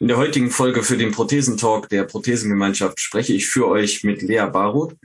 In 0.00 0.06
der 0.06 0.16
heutigen 0.16 0.52
Folge 0.52 0.84
für 0.84 0.96
den 0.96 1.10
Prothesentalk 1.10 1.88
der 1.88 2.04
Prothesengemeinschaft 2.04 3.00
spreche 3.00 3.32
ich 3.32 3.48
für 3.48 3.66
euch 3.66 4.04
mit 4.04 4.22
Lea 4.22 4.46
Baruth. 4.46 4.96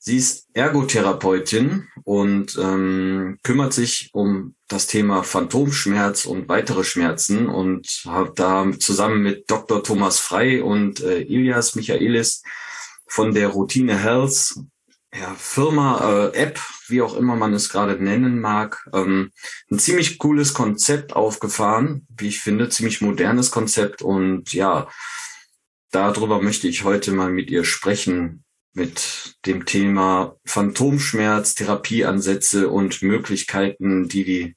Sie 0.00 0.16
ist 0.16 0.48
Ergotherapeutin 0.54 1.86
und 2.02 2.58
ähm, 2.60 3.38
kümmert 3.44 3.72
sich 3.72 4.10
um 4.12 4.56
das 4.66 4.88
Thema 4.88 5.22
Phantomschmerz 5.22 6.24
und 6.24 6.48
weitere 6.48 6.82
Schmerzen 6.82 7.48
und 7.48 7.86
hat 8.06 8.40
da 8.40 8.66
zusammen 8.76 9.22
mit 9.22 9.48
Dr. 9.48 9.84
Thomas 9.84 10.18
Frei 10.18 10.64
und 10.64 11.00
äh, 11.00 11.20
Ilias 11.20 11.76
Michaelis 11.76 12.42
von 13.06 13.32
der 13.32 13.48
Routine 13.48 13.96
Health 13.96 14.54
ja, 15.12 15.34
Firma, 15.34 16.30
äh, 16.32 16.36
App, 16.36 16.60
wie 16.88 17.02
auch 17.02 17.14
immer 17.14 17.34
man 17.34 17.52
es 17.52 17.68
gerade 17.68 18.02
nennen 18.02 18.40
mag, 18.40 18.88
ähm, 18.92 19.32
ein 19.70 19.78
ziemlich 19.78 20.18
cooles 20.18 20.54
Konzept 20.54 21.14
aufgefahren, 21.14 22.06
wie 22.16 22.28
ich 22.28 22.40
finde, 22.40 22.68
ziemlich 22.68 23.00
modernes 23.00 23.50
Konzept. 23.50 24.02
Und 24.02 24.52
ja, 24.52 24.88
darüber 25.90 26.40
möchte 26.40 26.68
ich 26.68 26.84
heute 26.84 27.12
mal 27.12 27.30
mit 27.30 27.50
ihr 27.50 27.64
sprechen, 27.64 28.44
mit 28.72 29.34
dem 29.46 29.66
Thema 29.66 30.36
Phantomschmerz, 30.44 31.56
Therapieansätze 31.56 32.68
und 32.68 33.02
Möglichkeiten, 33.02 34.08
die 34.08 34.24
die 34.24 34.56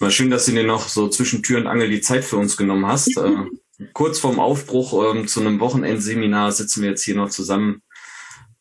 Mal 0.00 0.10
schön, 0.10 0.28
dass 0.28 0.46
du 0.46 0.52
dir 0.52 0.64
noch 0.64 0.88
so 0.88 1.08
zwischen 1.08 1.44
Tür 1.44 1.58
und 1.58 1.68
Angel 1.68 1.88
die 1.88 2.00
Zeit 2.00 2.24
für 2.24 2.36
uns 2.36 2.56
genommen 2.56 2.84
hast. 2.84 3.16
äh, 3.24 3.44
kurz 3.92 4.18
vorm 4.18 4.40
Aufbruch 4.40 5.14
ähm, 5.14 5.28
zu 5.28 5.38
einem 5.38 5.60
Wochenendseminar 5.60 6.50
sitzen 6.50 6.82
wir 6.82 6.90
jetzt 6.90 7.04
hier 7.04 7.14
noch 7.14 7.30
zusammen 7.30 7.82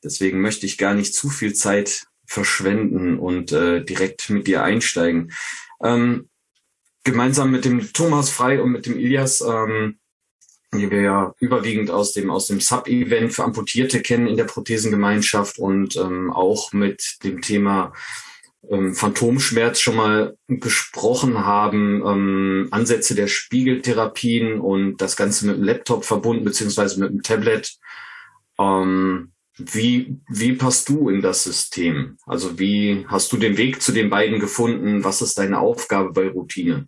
Deswegen 0.03 0.42
möchte 0.42 0.66
ich 0.66 0.78
gar 0.78 0.94
nicht 0.94 1.14
zu 1.14 1.30
viel 1.30 1.53
Zeit 1.53 2.08
verschwenden 2.26 3.20
und 3.20 3.52
äh, 3.52 3.84
direkt 3.84 4.30
mit 4.30 4.48
dir 4.48 4.64
einsteigen. 4.64 5.31
Ähm, 5.84 6.30
gemeinsam 7.04 7.52
mit 7.52 7.66
dem 7.66 7.94
Thomas 7.94 8.30
Frei 8.30 8.62
und 8.62 8.72
mit 8.72 8.86
dem 8.86 9.00
Ilias, 9.00 9.42
ähm, 9.42 9.98
die 10.73 10.92
wir 10.92 11.02
ja 11.02 11.34
überwiegend 11.39 11.89
aus 11.89 12.12
dem 12.12 12.30
aus 12.30 12.48
dem 12.48 12.59
Sub-Event 12.59 13.34
für 13.34 13.45
Amputierte 13.45 14.02
kennen 14.02 14.28
in 14.28 14.36
der 14.36 14.44
Prothesengemeinschaft 14.44 15.58
und 15.58 15.95
ähm, 15.95 16.32
auch 16.32 16.73
mit 16.73 17.17
dem 17.23 17.42
Thema 17.42 17.94
ähm, 18.70 18.94
Phantomschmerz 18.94 19.80
schon 19.80 19.95
mal 19.95 20.38
gesprochen 20.48 21.45
haben, 21.45 22.04
ähm, 22.06 22.67
Ansätze 22.72 23.16
der 23.16 23.28
Spiegeltherapien 23.28 24.59
und 24.59 24.98
das 24.98 25.16
Ganze 25.16 25.48
mit 25.48 25.58
dem 25.58 25.64
Laptop 25.64 26.04
verbunden 26.04 26.44
beziehungsweise 26.44 27.00
mit 27.00 27.09
dem 27.09 27.23
Tablet. 27.23 27.78
Ähm, 28.59 29.32
wie, 29.58 30.19
wie 30.27 30.53
passt 30.53 30.89
du 30.89 31.09
in 31.09 31.22
das 31.22 31.44
System? 31.44 32.17
Also 32.25 32.59
wie 32.59 33.05
hast 33.08 33.31
du 33.31 33.38
den 33.38 33.58
Weg 33.58 33.81
zu 33.81 33.91
den 33.91 34.09
beiden 34.09 34.39
gefunden? 34.39 35.03
Was 35.03 35.22
ist 35.22 35.38
deine 35.38 35.59
Aufgabe 35.59 36.11
bei 36.11 36.30
Routine? 36.30 36.88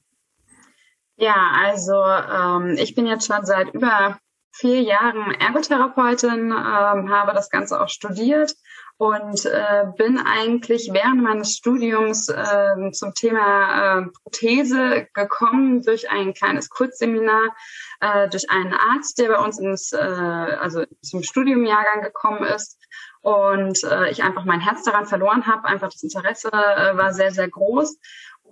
Ja, 1.18 1.52
also 1.64 1.94
ähm, 1.94 2.78
ich 2.78 2.96
bin 2.96 3.06
jetzt 3.06 3.28
schon 3.28 3.46
seit 3.46 3.74
über 3.74 4.20
vier 4.52 4.82
Jahren 4.82 5.32
Ergotherapeutin, 5.34 6.52
ähm, 6.52 7.10
habe 7.10 7.34
das 7.34 7.50
Ganze 7.50 7.82
auch 7.82 7.90
studiert 7.90 8.56
und 9.00 9.46
äh, 9.46 9.86
bin 9.96 10.20
eigentlich 10.20 10.90
während 10.92 11.24
meines 11.24 11.56
Studiums 11.56 12.28
äh, 12.28 12.92
zum 12.92 13.14
Thema 13.14 14.02
äh, 14.02 14.06
Prothese 14.24 15.08
gekommen 15.14 15.82
durch 15.82 16.12
ein 16.12 16.34
kleines 16.34 16.70
Kurzseminar 16.70 17.56
äh, 18.02 18.28
durch 18.28 18.50
einen 18.50 18.74
Arzt, 18.74 19.18
der 19.18 19.30
bei 19.30 19.40
uns 19.40 19.58
ins, 19.58 19.94
äh, 19.94 19.98
also 19.98 20.84
zum 21.02 21.24
Studiumjahrgang 21.24 22.02
gekommen 22.02 22.44
ist 22.44 22.78
und 23.22 23.82
äh, 23.86 24.12
ich 24.12 24.22
einfach 24.22 24.44
mein 24.44 24.60
Herz 24.60 24.84
daran 24.84 25.06
verloren 25.06 25.48
habe. 25.48 25.64
Einfach 25.66 25.90
das 25.90 26.04
Interesse 26.04 26.50
äh, 26.52 26.98
war 26.98 27.14
sehr, 27.14 27.32
sehr 27.32 27.48
groß 27.48 27.98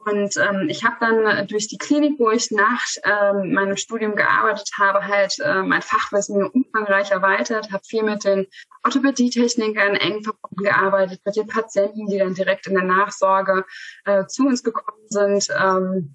und 0.06 0.38
ähm, 0.38 0.68
ich 0.70 0.84
habe 0.84 0.96
dann 1.00 1.48
durch 1.48 1.68
die 1.68 1.78
Klinik, 1.78 2.20
wo 2.20 2.30
ich 2.32 2.52
nach 2.52 2.82
ähm, 3.04 3.54
meinem 3.54 3.78
Studium 3.78 4.16
gearbeitet 4.16 4.70
habe, 4.80 5.06
halt 5.06 5.38
äh, 5.40 5.62
mein 5.64 5.82
Fachwissen 5.82 6.46
umfangreich 6.46 7.12
erweitert, 7.12 7.72
habe 7.72 7.84
viel 7.86 8.04
mit 8.04 8.24
den 8.24 8.48
Orthopädietechnikern 8.84 9.96
eng 9.96 10.24
verbunden 10.24 10.64
gearbeitet, 10.64 11.22
mit 11.26 11.36
den 11.36 11.48
Patienten, 11.48 12.08
die 12.08 12.20
dann 12.20 12.34
direkt 12.34 12.68
in 12.68 12.76
der 12.76 12.84
Nachsorge 12.84 13.66
äh, 14.06 14.26
zu 14.28 14.48
uns 14.48 14.64
gekommen 14.64 15.08
sind, 15.10 15.48
ähm, 15.58 16.14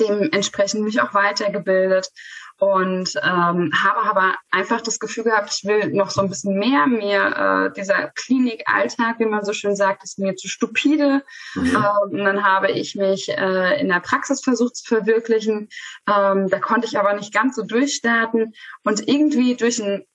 dementsprechend 0.00 0.82
mich 0.82 1.00
auch 1.00 1.14
weitergebildet 1.14 2.10
und 2.58 3.12
ähm, 3.22 3.70
habe 3.74 4.02
aber 4.08 4.34
einfach 4.50 4.80
das 4.80 4.98
Gefühl 4.98 5.24
gehabt, 5.24 5.52
ich 5.52 5.64
will 5.64 5.92
noch 5.92 6.10
so 6.10 6.22
ein 6.22 6.28
bisschen 6.28 6.58
mehr. 6.58 6.86
Mir 6.86 7.70
äh, 7.70 7.74
dieser 7.74 8.08
Klinikalltag, 8.14 9.18
wie 9.18 9.26
man 9.26 9.44
so 9.44 9.52
schön 9.52 9.76
sagt, 9.76 10.04
ist 10.04 10.18
mir 10.18 10.36
zu 10.36 10.48
stupide. 10.48 11.22
Mhm. 11.54 11.76
Ähm, 11.76 12.10
und 12.12 12.24
dann 12.24 12.44
habe 12.44 12.70
ich 12.70 12.94
mich 12.94 13.28
äh, 13.28 13.80
in 13.80 13.88
der 13.88 14.00
Praxis 14.00 14.40
versucht 14.42 14.76
zu 14.76 14.86
verwirklichen. 14.86 15.68
Ähm, 16.08 16.48
da 16.48 16.58
konnte 16.58 16.86
ich 16.86 16.98
aber 16.98 17.12
nicht 17.12 17.32
ganz 17.32 17.56
so 17.56 17.62
durchstarten 17.62 18.54
und 18.84 19.06
irgendwie 19.06 19.56
durch 19.56 19.82
einen 19.82 20.06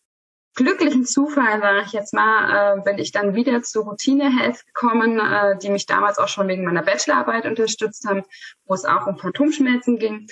glücklichen 0.56 1.06
Zufall, 1.06 1.62
sage 1.62 1.84
ich 1.86 1.94
jetzt 1.94 2.14
mal, 2.14 2.80
äh, 2.80 2.82
bin 2.82 2.98
ich 2.98 3.12
dann 3.12 3.36
wieder 3.36 3.62
zur 3.62 3.86
Routine 3.86 4.36
Health 4.38 4.66
gekommen, 4.66 5.20
äh, 5.20 5.58
die 5.60 5.70
mich 5.70 5.86
damals 5.86 6.18
auch 6.18 6.28
schon 6.28 6.48
wegen 6.48 6.66
meiner 6.66 6.84
Bachelorarbeit 6.84 7.46
unterstützt 7.46 8.06
haben, 8.08 8.24
wo 8.66 8.74
es 8.74 8.84
auch 8.84 9.08
um 9.08 9.18
Phantomschmerzen 9.18 9.98
ging. 9.98 10.28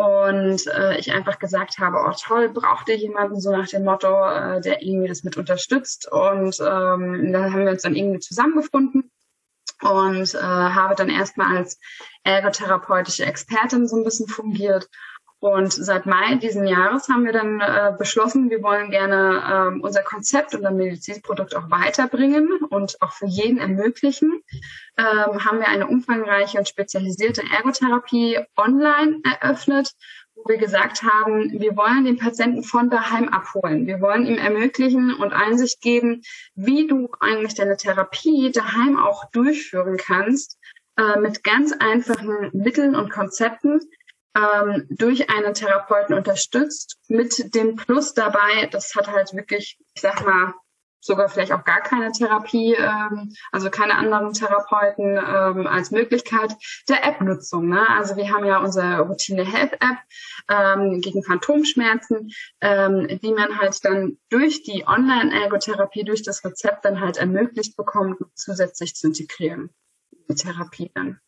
Und 0.00 0.66
äh, 0.66 0.96
ich 0.96 1.12
einfach 1.12 1.38
gesagt 1.38 1.76
habe, 1.78 1.98
oh 1.98 2.14
toll, 2.18 2.48
braucht 2.48 2.88
ihr 2.88 2.96
jemanden 2.96 3.38
so 3.38 3.54
nach 3.54 3.68
dem 3.68 3.84
Motto, 3.84 4.08
äh, 4.08 4.58
der 4.62 4.80
irgendwie 4.80 5.08
das 5.08 5.24
mit 5.24 5.36
unterstützt. 5.36 6.10
Und 6.10 6.58
ähm, 6.58 7.30
dann 7.30 7.52
haben 7.52 7.66
wir 7.66 7.72
uns 7.72 7.82
dann 7.82 7.94
irgendwie 7.94 8.20
zusammengefunden 8.20 9.10
und 9.82 10.34
äh, 10.34 10.38
habe 10.38 10.94
dann 10.94 11.10
erstmal 11.10 11.54
als 11.54 11.78
ergotherapeutische 12.24 13.26
Expertin 13.26 13.86
so 13.86 13.96
ein 13.96 14.04
bisschen 14.04 14.26
fungiert 14.26 14.88
und 15.40 15.72
seit 15.72 16.04
Mai 16.04 16.34
diesen 16.34 16.66
Jahres 16.66 17.08
haben 17.08 17.24
wir 17.24 17.32
dann 17.32 17.60
äh, 17.60 17.92
beschlossen, 17.96 18.50
wir 18.50 18.62
wollen 18.62 18.90
gerne 18.90 19.42
ähm, 19.50 19.80
unser 19.80 20.02
Konzept, 20.02 20.54
unser 20.54 20.70
Medizinprodukt 20.70 21.56
auch 21.56 21.70
weiterbringen 21.70 22.60
und 22.68 23.00
auch 23.00 23.12
für 23.12 23.26
jeden 23.26 23.56
ermöglichen. 23.56 24.42
Ähm, 24.98 25.44
haben 25.44 25.58
wir 25.58 25.68
eine 25.68 25.86
umfangreiche 25.86 26.58
und 26.58 26.68
spezialisierte 26.68 27.42
Ergotherapie 27.56 28.38
online 28.54 29.22
eröffnet, 29.24 29.92
wo 30.34 30.46
wir 30.46 30.58
gesagt 30.58 31.02
haben, 31.04 31.58
wir 31.58 31.74
wollen 31.74 32.04
den 32.04 32.18
Patienten 32.18 32.62
von 32.62 32.90
daheim 32.90 33.30
abholen. 33.30 33.86
Wir 33.86 34.02
wollen 34.02 34.26
ihm 34.26 34.36
ermöglichen 34.36 35.14
und 35.14 35.32
Einsicht 35.32 35.80
geben, 35.80 36.20
wie 36.54 36.86
du 36.86 37.08
eigentlich 37.18 37.54
deine 37.54 37.78
Therapie 37.78 38.52
daheim 38.52 38.98
auch 38.98 39.30
durchführen 39.30 39.96
kannst, 39.96 40.58
äh, 40.98 41.18
mit 41.18 41.42
ganz 41.44 41.72
einfachen 41.72 42.50
Mitteln 42.52 42.94
und 42.94 43.10
Konzepten, 43.10 43.80
ähm, 44.34 44.86
durch 44.90 45.30
einen 45.30 45.54
Therapeuten 45.54 46.14
unterstützt, 46.14 46.98
mit 47.08 47.54
dem 47.54 47.76
Plus 47.76 48.14
dabei, 48.14 48.66
das 48.70 48.94
hat 48.94 49.08
halt 49.08 49.34
wirklich, 49.34 49.78
ich 49.94 50.00
sag 50.00 50.24
mal, 50.24 50.54
sogar 51.00 51.28
vielleicht 51.28 51.52
auch 51.52 51.64
gar 51.64 51.80
keine 51.80 52.12
Therapie, 52.12 52.74
ähm, 52.74 53.32
also 53.52 53.70
keine 53.70 53.94
anderen 53.94 54.32
Therapeuten 54.32 55.16
ähm, 55.16 55.66
als 55.66 55.90
Möglichkeit 55.90 56.54
der 56.88 57.04
App-Nutzung. 57.04 57.68
Ne? 57.68 57.88
Also 57.88 58.16
wir 58.16 58.30
haben 58.30 58.44
ja 58.44 58.58
unsere 58.58 59.00
Routine 59.00 59.44
Health 59.44 59.72
App 59.80 59.98
ähm, 60.48 61.00
gegen 61.00 61.24
Phantomschmerzen, 61.24 62.30
ähm, 62.60 63.18
die 63.22 63.32
man 63.32 63.58
halt 63.58 63.82
dann 63.84 64.18
durch 64.28 64.62
die 64.62 64.86
Online-Ergotherapie, 64.86 66.04
durch 66.04 66.22
das 66.22 66.44
Rezept 66.44 66.84
dann 66.84 67.00
halt 67.00 67.16
ermöglicht 67.16 67.76
bekommt, 67.76 68.18
zusätzlich 68.34 68.94
zu 68.94 69.08
integrieren. 69.08 69.70
Die 70.28 70.34
Therapie 70.34 70.90
dann. 70.94 71.18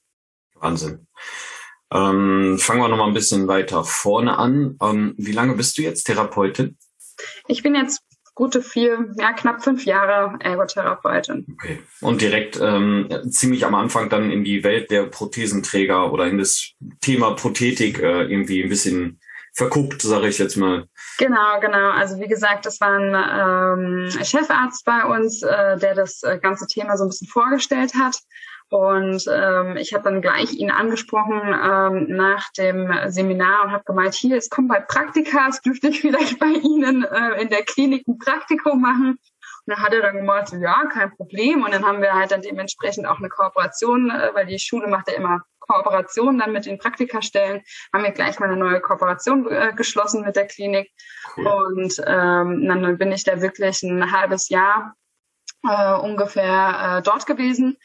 Wahnsinn. 0.55 1.07
Ähm, 1.93 2.59
fangen 2.59 2.81
wir 2.81 2.89
noch 2.89 2.97
mal 2.97 3.07
ein 3.07 3.15
bisschen 3.15 3.49
weiter 3.49 3.85
vorne 3.85 4.39
an. 4.39 4.77
Ähm, 4.83 5.15
wie 5.19 5.33
lange 5.33 5.55
bist 5.55 5.77
du 5.79 5.83
jetzt 5.83 6.05
Therapeutin? 6.05 6.79
Ich 7.47 7.63
bin 7.63 7.75
jetzt 7.75 8.03
gute 8.35 8.63
vier, 8.63 9.11
ja 9.19 9.33
knapp 9.33 9.63
fünf 9.63 9.85
Jahre 9.85 10.39
Ergotherapeutin. 10.41 11.47
Okay. 11.55 11.83
Und 12.01 12.21
direkt 12.21 12.59
ähm, 12.61 13.09
ziemlich 13.29 13.67
am 13.67 13.75
Anfang 13.75 14.09
dann 14.09 14.31
in 14.31 14.45
die 14.45 14.65
Welt 14.65 14.91
der 14.91 15.05
Prothesenträger 15.05 16.13
oder 16.13 16.27
in 16.27 16.39
das 16.39 16.73
Thema 17.01 17.33
Prothetik 17.33 17.99
äh, 17.99 18.23
irgendwie 18.23 18.63
ein 18.63 18.69
bisschen 18.71 19.21
verguckt, 19.55 20.01
sage 20.01 20.29
ich 20.29 20.39
jetzt 20.39 20.57
mal. 20.57 20.87
Genau, 21.19 21.61
genau. 21.61 21.91
Also 21.91 22.19
wie 22.19 22.29
gesagt, 22.29 22.65
das 22.65 22.81
war 22.81 22.99
ein 22.99 24.09
ähm, 24.09 24.25
Chefarzt 24.25 24.85
bei 24.87 25.05
uns, 25.05 25.43
äh, 25.43 25.77
der 25.77 25.95
das 25.95 26.23
äh, 26.23 26.39
ganze 26.39 26.67
Thema 26.67 26.97
so 26.97 27.05
ein 27.05 27.11
bisschen 27.11 27.29
vorgestellt 27.29 27.93
hat. 27.95 28.17
Und 28.73 29.27
ähm, 29.31 29.77
ich 29.77 29.93
habe 29.93 30.05
dann 30.05 30.23
gleich 30.23 30.55
ihn 30.55 30.71
angesprochen 30.71 31.43
ähm, 31.45 32.07
nach 32.17 32.51
dem 32.53 32.91
Seminar 33.09 33.65
und 33.65 33.73
habe 33.73 33.85
gemeint, 33.85 34.15
hier, 34.15 34.39
es 34.39 34.49
kommen 34.49 34.69
bald 34.69 34.89
Praktika, 34.89 35.47
es 35.51 35.61
dürfte 35.61 35.89
ich 35.89 36.01
vielleicht 36.01 36.39
bei 36.41 36.47
Ihnen 36.47 37.05
äh, 37.05 37.43
in 37.43 37.51
der 37.51 37.65
Klinik 37.65 38.09
ein 38.09 38.19
Praktikum 38.19 38.81
machen. 38.81 39.11
Und 39.11 39.67
dann 39.67 39.83
hat 39.83 39.93
er 39.93 40.01
dann 40.01 40.17
gemeint, 40.17 40.53
ja, 40.59 40.87
kein 40.87 41.15
Problem. 41.15 41.63
Und 41.63 41.75
dann 41.75 41.87
haben 41.87 42.01
wir 42.01 42.15
halt 42.15 42.31
dann 42.31 42.41
dementsprechend 42.41 43.07
auch 43.07 43.19
eine 43.19 43.29
Kooperation, 43.29 44.09
äh, 44.09 44.31
weil 44.33 44.47
die 44.47 44.59
Schule 44.59 44.89
macht 44.89 45.11
ja 45.11 45.17
immer 45.17 45.43
Kooperationen 45.61 46.39
dann 46.39 46.53
mit 46.53 46.65
den 46.65 46.79
Praktikastellen, 46.79 47.61
haben 47.93 48.05
wir 48.05 48.13
gleich 48.13 48.41
mal 48.41 48.47
eine 48.47 48.57
neue 48.57 48.81
Kooperation 48.81 49.51
äh, 49.51 49.75
geschlossen 49.77 50.25
mit 50.25 50.35
der 50.35 50.47
Klinik. 50.47 50.91
Cool. 51.37 51.47
Und 51.47 52.03
ähm, 52.07 52.67
dann 52.67 52.97
bin 52.97 53.13
ich 53.13 53.25
da 53.25 53.43
wirklich 53.43 53.83
ein 53.83 54.11
halbes 54.11 54.49
Jahr 54.49 54.95
äh, 55.63 55.93
ungefähr 55.93 57.01
äh, 57.01 57.03
dort 57.03 57.27
gewesen 57.27 57.77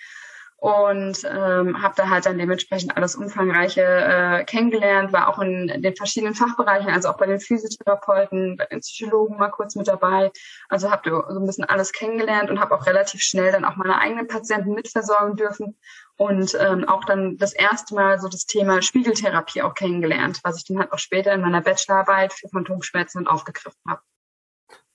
und 0.59 1.23
ähm, 1.23 1.83
habe 1.83 1.93
da 1.95 2.09
halt 2.09 2.25
dann 2.25 2.39
dementsprechend 2.39 2.97
alles 2.97 3.15
umfangreiche 3.15 3.81
äh, 3.81 4.43
kennengelernt, 4.43 5.13
war 5.13 5.27
auch 5.27 5.37
in 5.37 5.67
den 5.83 5.95
verschiedenen 5.95 6.33
Fachbereichen, 6.33 6.89
also 6.89 7.09
auch 7.09 7.17
bei 7.17 7.27
den 7.27 7.39
Physiotherapeuten, 7.39 8.57
bei 8.57 8.65
den 8.65 8.79
Psychologen 8.79 9.37
mal 9.37 9.49
kurz 9.49 9.75
mit 9.75 9.87
dabei. 9.87 10.31
Also 10.67 10.89
habe 10.89 11.23
so 11.29 11.39
ein 11.39 11.45
bisschen 11.45 11.65
alles 11.65 11.91
kennengelernt 11.91 12.49
und 12.49 12.59
habe 12.59 12.73
auch 12.73 12.87
relativ 12.87 13.21
schnell 13.21 13.51
dann 13.51 13.65
auch 13.65 13.75
meine 13.75 13.99
eigenen 13.99 14.27
Patienten 14.27 14.73
mitversorgen 14.73 15.35
dürfen 15.35 15.77
und 16.17 16.57
ähm, 16.59 16.89
auch 16.89 17.05
dann 17.05 17.37
das 17.37 17.53
erste 17.53 17.93
Mal 17.93 18.19
so 18.19 18.27
das 18.27 18.47
Thema 18.47 18.81
Spiegeltherapie 18.81 19.61
auch 19.61 19.75
kennengelernt, 19.75 20.39
was 20.43 20.57
ich 20.57 20.65
dann 20.65 20.79
halt 20.79 20.91
auch 20.91 20.99
später 20.99 21.33
in 21.33 21.41
meiner 21.41 21.61
Bachelorarbeit 21.61 22.33
für 22.33 22.49
Phantomschmerzen 22.49 23.27
aufgegriffen 23.27 23.79
habe 23.87 24.01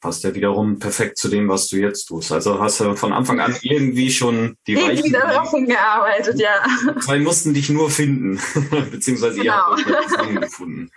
passt 0.03 0.25
ja 0.25 0.35
wiederum 0.35 0.79
perfekt 0.79 1.17
zu 1.17 1.29
dem, 1.29 1.49
was 1.49 1.69
du 1.69 1.77
jetzt 1.77 2.07
tust. 2.07 2.33
Also 2.33 2.61
hast 2.61 2.81
du 2.81 2.95
von 2.97 3.15
Anfang 3.15 3.41
an 3.41 3.57
irgendwie 3.63 4.11
schon 4.11 4.57
die 4.67 4.75
Irgendwie 4.75 5.11
darauf 5.11 5.51
hingearbeitet, 5.51 6.39
ja. 6.39 6.63
Zwei 7.01 7.21
mussten 7.21 7.55
dich 7.55 7.71
nur 7.71 7.89
finden, 7.89 8.39
beziehungsweise 8.91 9.41
genau. 9.41 9.45
ihr 9.45 9.55
habt 9.55 9.87
euch 9.87 10.09
zusammengefunden. 10.09 10.91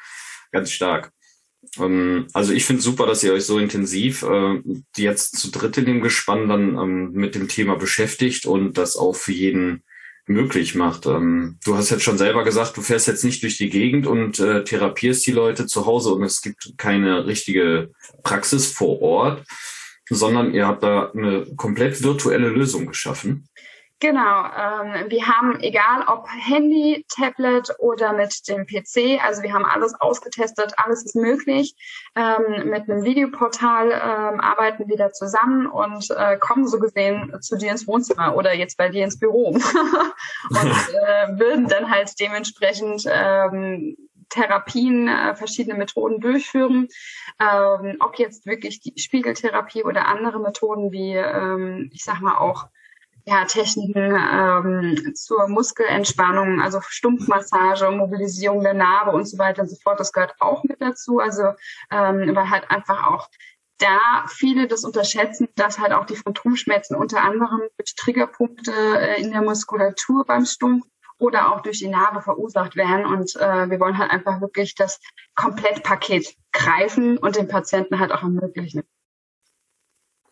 Ganz 0.51 0.71
stark. 0.71 1.11
Ähm, 1.77 2.27
also 2.33 2.51
ich 2.51 2.65
finde 2.65 2.81
super, 2.81 3.05
dass 3.05 3.23
ihr 3.23 3.31
euch 3.31 3.45
so 3.45 3.59
intensiv 3.59 4.23
äh, 4.23 4.61
jetzt 4.97 5.37
zu 5.37 5.51
dritt 5.51 5.77
in 5.77 5.85
dem 5.85 6.01
Gespann 6.01 6.49
dann 6.49 6.77
ähm, 6.77 7.11
mit 7.11 7.35
dem 7.35 7.47
Thema 7.47 7.75
beschäftigt 7.75 8.45
und 8.45 8.77
das 8.77 8.97
auch 8.97 9.15
für 9.15 9.31
jeden 9.31 9.83
möglich 10.27 10.75
macht. 10.75 11.05
Ähm, 11.05 11.57
du 11.63 11.75
hast 11.75 11.89
jetzt 11.89 12.03
schon 12.03 12.17
selber 12.17 12.43
gesagt, 12.43 12.77
du 12.77 12.81
fährst 12.81 13.07
jetzt 13.07 13.23
nicht 13.23 13.43
durch 13.43 13.57
die 13.57 13.69
Gegend 13.69 14.07
und 14.07 14.39
äh, 14.39 14.63
therapierst 14.63 15.25
die 15.25 15.31
Leute 15.31 15.67
zu 15.67 15.85
Hause 15.85 16.13
und 16.13 16.23
es 16.23 16.41
gibt 16.41 16.73
keine 16.77 17.25
richtige 17.27 17.91
Praxis 18.23 18.71
vor 18.71 19.01
Ort, 19.01 19.43
sondern 20.09 20.53
ihr 20.53 20.67
habt 20.67 20.83
da 20.83 21.11
eine 21.11 21.45
komplett 21.55 22.03
virtuelle 22.03 22.49
Lösung 22.49 22.87
geschaffen. 22.87 23.47
Genau, 24.01 24.43
ähm, 24.43 25.09
wir 25.09 25.25
haben 25.25 25.61
egal 25.61 26.03
ob 26.07 26.27
Handy, 26.27 27.05
Tablet 27.07 27.73
oder 27.79 28.11
mit 28.11 28.45
dem 28.49 28.65
PC, 28.65 29.23
also 29.23 29.41
wir 29.41 29.53
haben 29.53 29.63
alles 29.63 29.93
ausgetestet, 30.01 30.73
alles 30.75 31.05
ist 31.05 31.15
möglich. 31.15 31.75
Ähm, 32.13 32.69
mit 32.69 32.89
einem 32.89 33.05
Videoportal 33.05 33.91
ähm, 33.91 34.41
arbeiten 34.41 34.89
wir 34.89 34.97
da 34.97 35.13
zusammen 35.13 35.67
und 35.67 36.09
äh, 36.11 36.37
kommen 36.37 36.67
so 36.67 36.77
gesehen 36.77 37.37
zu 37.39 37.55
dir 37.57 37.71
ins 37.71 37.87
Wohnzimmer 37.87 38.35
oder 38.35 38.53
jetzt 38.53 38.77
bei 38.77 38.89
dir 38.89 39.05
ins 39.05 39.17
Büro 39.17 39.47
und 39.51 39.61
äh, 40.51 41.39
würden 41.39 41.69
dann 41.69 41.89
halt 41.89 42.19
dementsprechend 42.19 43.05
ähm, 43.09 43.95
Therapien, 44.27 45.07
äh, 45.07 45.35
verschiedene 45.35 45.77
Methoden 45.77 46.19
durchführen. 46.19 46.89
Ähm, 47.39 47.95
ob 48.01 48.19
jetzt 48.19 48.45
wirklich 48.45 48.81
die 48.81 48.99
Spiegeltherapie 48.99 49.83
oder 49.83 50.07
andere 50.07 50.39
Methoden 50.41 50.91
wie, 50.91 51.13
ähm, 51.15 51.89
ich 51.93 52.03
sag 52.03 52.19
mal 52.19 52.37
auch 52.37 52.67
ja, 53.27 53.45
Techniken 53.45 54.15
ähm, 54.15 55.15
zur 55.15 55.47
Muskelentspannung, 55.47 56.61
also 56.61 56.79
Stumpfmassage, 56.81 57.89
Mobilisierung 57.89 58.61
der 58.61 58.75
Narbe 58.75 59.11
und 59.11 59.25
so 59.25 59.39
weiter 59.39 59.63
und 59.63 59.69
so 59.69 59.75
fort. 59.81 59.99
Das 59.99 60.11
gehört 60.11 60.35
auch 60.39 60.63
mit 60.63 60.79
dazu. 60.79 61.19
Also 61.19 61.43
ähm, 61.91 62.35
weil 62.35 62.49
halt 62.49 62.69
einfach 62.69 63.07
auch 63.07 63.27
da 63.79 64.25
viele 64.27 64.67
das 64.67 64.85
unterschätzen, 64.85 65.49
dass 65.55 65.79
halt 65.79 65.91
auch 65.91 66.05
die 66.05 66.15
Phantomschmerzen 66.15 66.95
unter 66.95 67.23
anderem 67.23 67.61
durch 67.77 67.95
Triggerpunkte 67.95 68.71
äh, 68.71 69.21
in 69.21 69.31
der 69.31 69.41
Muskulatur 69.41 70.23
beim 70.25 70.45
Stumpf 70.45 70.85
oder 71.17 71.51
auch 71.51 71.61
durch 71.61 71.79
die 71.79 71.87
Narbe 71.87 72.21
verursacht 72.21 72.75
werden. 72.75 73.05
Und 73.05 73.35
äh, 73.37 73.69
wir 73.69 73.79
wollen 73.79 73.97
halt 73.97 74.11
einfach 74.11 74.39
wirklich 74.39 74.75
das 74.75 74.99
Komplettpaket 75.33 76.35
greifen 76.51 77.17
und 77.17 77.37
den 77.37 77.47
Patienten 77.47 77.99
halt 77.99 78.11
auch 78.11 78.21
ermöglichen. 78.21 78.83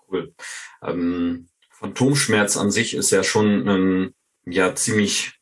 Cool. 0.08 0.36
Ähm 0.84 1.50
Phantomschmerz 1.84 2.56
an 2.56 2.72
sich 2.72 2.94
ist 2.94 3.12
ja 3.12 3.24
schon 3.24 3.68
ein 3.68 4.14
ja 4.46 4.74
ziemlich, 4.74 5.34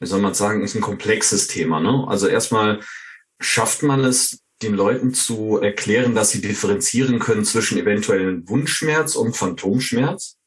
wie 0.00 0.06
soll 0.06 0.20
man 0.20 0.32
sagen, 0.32 0.64
ist 0.64 0.74
ein 0.74 0.80
komplexes 0.80 1.46
Thema. 1.46 1.78
Ne? 1.78 2.06
Also 2.08 2.26
erstmal 2.26 2.80
schafft 3.38 3.82
man 3.82 4.02
es, 4.04 4.40
den 4.62 4.74
Leuten 4.74 5.12
zu 5.12 5.58
erklären, 5.58 6.14
dass 6.14 6.30
sie 6.30 6.40
differenzieren 6.40 7.18
können 7.18 7.44
zwischen 7.44 7.78
eventuellen 7.78 8.48
Wundschmerz 8.48 9.16
und 9.16 9.36
Phantomschmerz. 9.36 10.38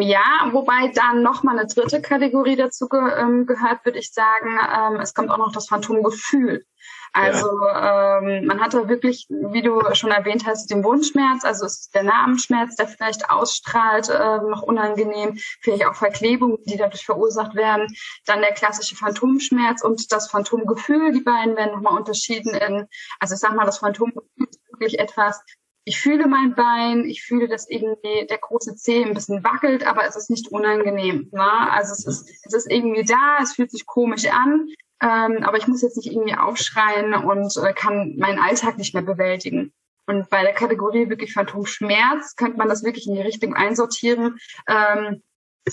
Ja, 0.00 0.48
wobei 0.52 0.88
dann 0.94 1.22
noch 1.22 1.42
mal 1.42 1.58
eine 1.58 1.66
dritte 1.66 2.02
Kategorie 2.02 2.56
dazu 2.56 2.88
ge 2.88 3.00
ähm, 3.16 3.46
gehört, 3.46 3.84
würde 3.84 3.98
ich 3.98 4.12
sagen. 4.12 4.58
Ähm, 4.74 5.00
es 5.00 5.14
kommt 5.14 5.30
auch 5.30 5.38
noch 5.38 5.52
das 5.52 5.68
Phantomgefühl. 5.68 6.64
Also 7.12 7.48
ja. 7.62 8.18
ähm, 8.18 8.44
man 8.46 8.60
hat 8.60 8.74
da 8.74 8.88
wirklich, 8.88 9.26
wie 9.30 9.62
du 9.62 9.82
schon 9.94 10.10
erwähnt 10.10 10.44
hast, 10.46 10.70
den 10.70 10.84
Wundschmerz, 10.84 11.44
also 11.44 11.64
es 11.64 11.80
ist 11.80 11.94
der 11.94 12.02
Namenschmerz, 12.02 12.76
der 12.76 12.88
vielleicht 12.88 13.30
ausstrahlt, 13.30 14.10
äh, 14.10 14.38
noch 14.38 14.62
unangenehm, 14.62 15.38
vielleicht 15.62 15.86
auch 15.86 15.94
Verklebungen, 15.94 16.58
die 16.66 16.76
dadurch 16.76 17.06
verursacht 17.06 17.54
werden. 17.54 17.86
Dann 18.26 18.40
der 18.40 18.52
klassische 18.52 18.96
Phantomschmerz 18.96 19.82
und 19.82 20.12
das 20.12 20.30
Phantomgefühl, 20.30 21.12
die 21.12 21.22
beiden 21.22 21.56
werden 21.56 21.72
nochmal 21.72 21.96
unterschieden 21.96 22.54
in, 22.54 22.86
also 23.18 23.34
ich 23.34 23.40
sag 23.40 23.54
mal, 23.54 23.64
das 23.64 23.78
Phantomgefühl 23.78 24.46
ist 24.50 24.60
wirklich 24.70 24.98
etwas, 24.98 25.42
ich 25.88 26.00
fühle 26.00 26.26
mein 26.26 26.56
Bein, 26.56 27.04
ich 27.04 27.22
fühle, 27.22 27.46
dass 27.46 27.70
irgendwie 27.70 28.26
der 28.28 28.38
große 28.38 28.74
Zeh 28.74 29.04
ein 29.04 29.14
bisschen 29.14 29.44
wackelt, 29.44 29.86
aber 29.86 30.04
es 30.04 30.16
ist 30.16 30.30
nicht 30.30 30.48
unangenehm. 30.48 31.28
Ne? 31.30 31.70
Also 31.70 31.92
es 31.92 32.04
ist, 32.04 32.28
es 32.44 32.52
ist 32.52 32.70
irgendwie 32.70 33.04
da, 33.04 33.38
es 33.40 33.52
fühlt 33.52 33.70
sich 33.70 33.86
komisch 33.86 34.26
an, 34.26 34.66
ähm, 35.00 35.44
aber 35.44 35.58
ich 35.58 35.68
muss 35.68 35.82
jetzt 35.82 35.96
nicht 35.96 36.10
irgendwie 36.10 36.34
aufschreien 36.34 37.14
und 37.14 37.56
äh, 37.56 37.72
kann 37.72 38.16
meinen 38.18 38.40
Alltag 38.40 38.78
nicht 38.78 38.94
mehr 38.94 39.04
bewältigen. 39.04 39.72
Und 40.06 40.28
bei 40.28 40.42
der 40.42 40.54
Kategorie 40.54 41.08
wirklich 41.08 41.32
Phantomschmerz 41.32 42.34
könnte 42.34 42.58
man 42.58 42.68
das 42.68 42.82
wirklich 42.82 43.06
in 43.06 43.14
die 43.14 43.22
Richtung 43.22 43.54
einsortieren. 43.54 44.38
Ähm, 44.68 45.22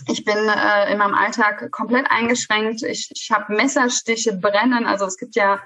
ich 0.08 0.26
bin 0.26 0.38
äh, 0.38 0.92
in 0.92 1.00
meinem 1.00 1.16
Alltag 1.16 1.72
komplett 1.72 2.06
eingeschränkt. 2.12 2.84
Ich, 2.84 3.10
ich 3.16 3.32
habe 3.32 3.56
Messerstiche, 3.56 4.34
Brennen. 4.34 4.86
Also 4.86 5.06
es 5.06 5.18
gibt 5.18 5.36
ja 5.36 5.60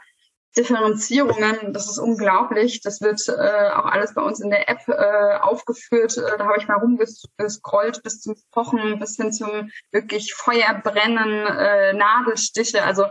Differenzierungen. 0.58 1.74
Das 1.74 1.90
ist 1.90 2.00
unglaublich. 2.00 2.82
Das 2.82 3.02
wird 3.02 3.22
äh, 3.30 3.70
auch 3.70 3.86
alles 3.86 4.14
bei 4.14 4.22
uns 4.22 4.40
in 4.40 4.50
der 4.50 4.70
App 4.70 4.88
äh, 4.88 5.38
aufgeführt. 5.40 6.18
Äh, 6.18 6.38
da 6.38 6.46
habe 6.46 6.58
ich 6.58 6.68
mal 6.68 6.78
rumgescrollt 6.78 8.04
bis 8.04 8.22
zum 8.22 8.36
Pochen, 8.52 9.00
bis 9.00 9.16
hin 9.16 9.32
zum 9.32 9.70
wirklich 9.92 10.34
Feuerbrennen, 10.34 11.46
äh, 11.46 11.94
Nadelstiche. 11.94 12.84
Also 12.84 13.06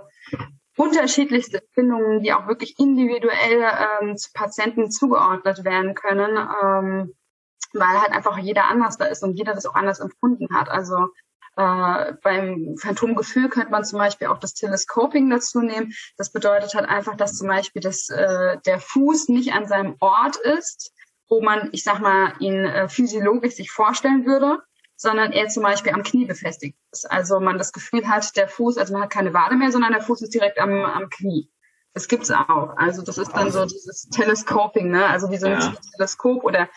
unterschiedlichste 0.77 1.63
Empfindungen, 1.63 2.23
die 2.23 2.33
auch 2.33 2.47
wirklich 2.49 2.79
individuell 2.79 3.65
ähm, 4.03 4.17
zu 4.17 4.31
Patienten 4.35 4.91
zugeordnet 4.91 5.65
werden 5.65 5.95
können, 5.95 6.37
ähm, 6.37 7.15
weil 7.73 8.01
halt 8.01 8.13
einfach 8.13 8.39
jeder 8.39 8.69
anders 8.69 8.99
da 8.99 9.07
ist 9.07 9.23
und 9.23 9.35
jeder 9.35 9.55
das 9.55 9.67
auch 9.67 9.75
anders 9.75 10.01
empfunden 10.01 10.55
hat. 10.55 10.69
Also 10.69 11.09
äh, 11.57 12.13
beim 12.23 12.77
Phantomgefühl 12.79 13.49
könnte 13.49 13.71
man 13.71 13.85
zum 13.85 13.99
Beispiel 13.99 14.29
auch 14.29 14.39
das 14.39 14.55
Telescoping 14.55 15.31
dazu 15.31 15.61
nehmen. 15.61 15.93
Das 16.17 16.31
bedeutet 16.31 16.75
halt 16.75 16.89
einfach, 16.89 17.17
dass 17.17 17.37
zum 17.37 17.49
Beispiel 17.49 17.81
das, 17.81 18.09
äh, 18.11 18.59
der 18.67 18.79
Fuß 18.79 19.29
nicht 19.29 19.53
an 19.53 19.67
seinem 19.67 19.97
Ort 20.01 20.37
ist, 20.37 20.93
wo 21.29 21.41
man, 21.41 21.71
ich 21.73 21.83
sag 21.83 22.01
mal, 22.01 22.35
ihn 22.41 22.65
äh, 22.65 22.89
physiologisch 22.89 23.55
sich 23.55 23.71
vorstellen 23.71 24.27
würde, 24.27 24.59
sondern 24.97 25.33
er 25.33 25.49
zum 25.49 25.63
Beispiel 25.63 25.93
am 25.93 26.03
Knie 26.03 26.25
befestigt 26.25 26.77
ist. 26.93 27.11
Also 27.11 27.41
man 27.41 27.59
das 27.59 27.73
Gefühl 27.73 28.07
hat, 28.07 28.37
der 28.37 28.49
Fuß, 28.49 28.79
also 28.79 28.93
man 28.93 29.03
hat 29.03 29.11
keine 29.11 29.35
Wade 29.35 29.57
mehr, 29.57 29.73
sondern 29.73 29.93
der 29.93 30.03
Fuß 30.03 30.23
ist 30.23 30.35
direkt 30.35 30.59
am, 30.59 30.85
am 30.85 31.09
Knie. 31.11 31.51
Das 31.95 32.09
gibt's 32.09 32.31
auch. 32.31 32.77
Also 32.77 33.01
das 33.01 33.17
ist 33.17 33.33
dann 33.33 33.51
so 33.51 33.65
dieses 33.65 34.11
Telescoping, 34.11 34.91
ne? 34.91 35.07
Also 35.07 35.31
wie 35.31 35.39
so 35.39 35.47
ein 35.47 35.59
ja. 35.59 35.75
Teleskop 35.93 36.45
oder 36.45 36.69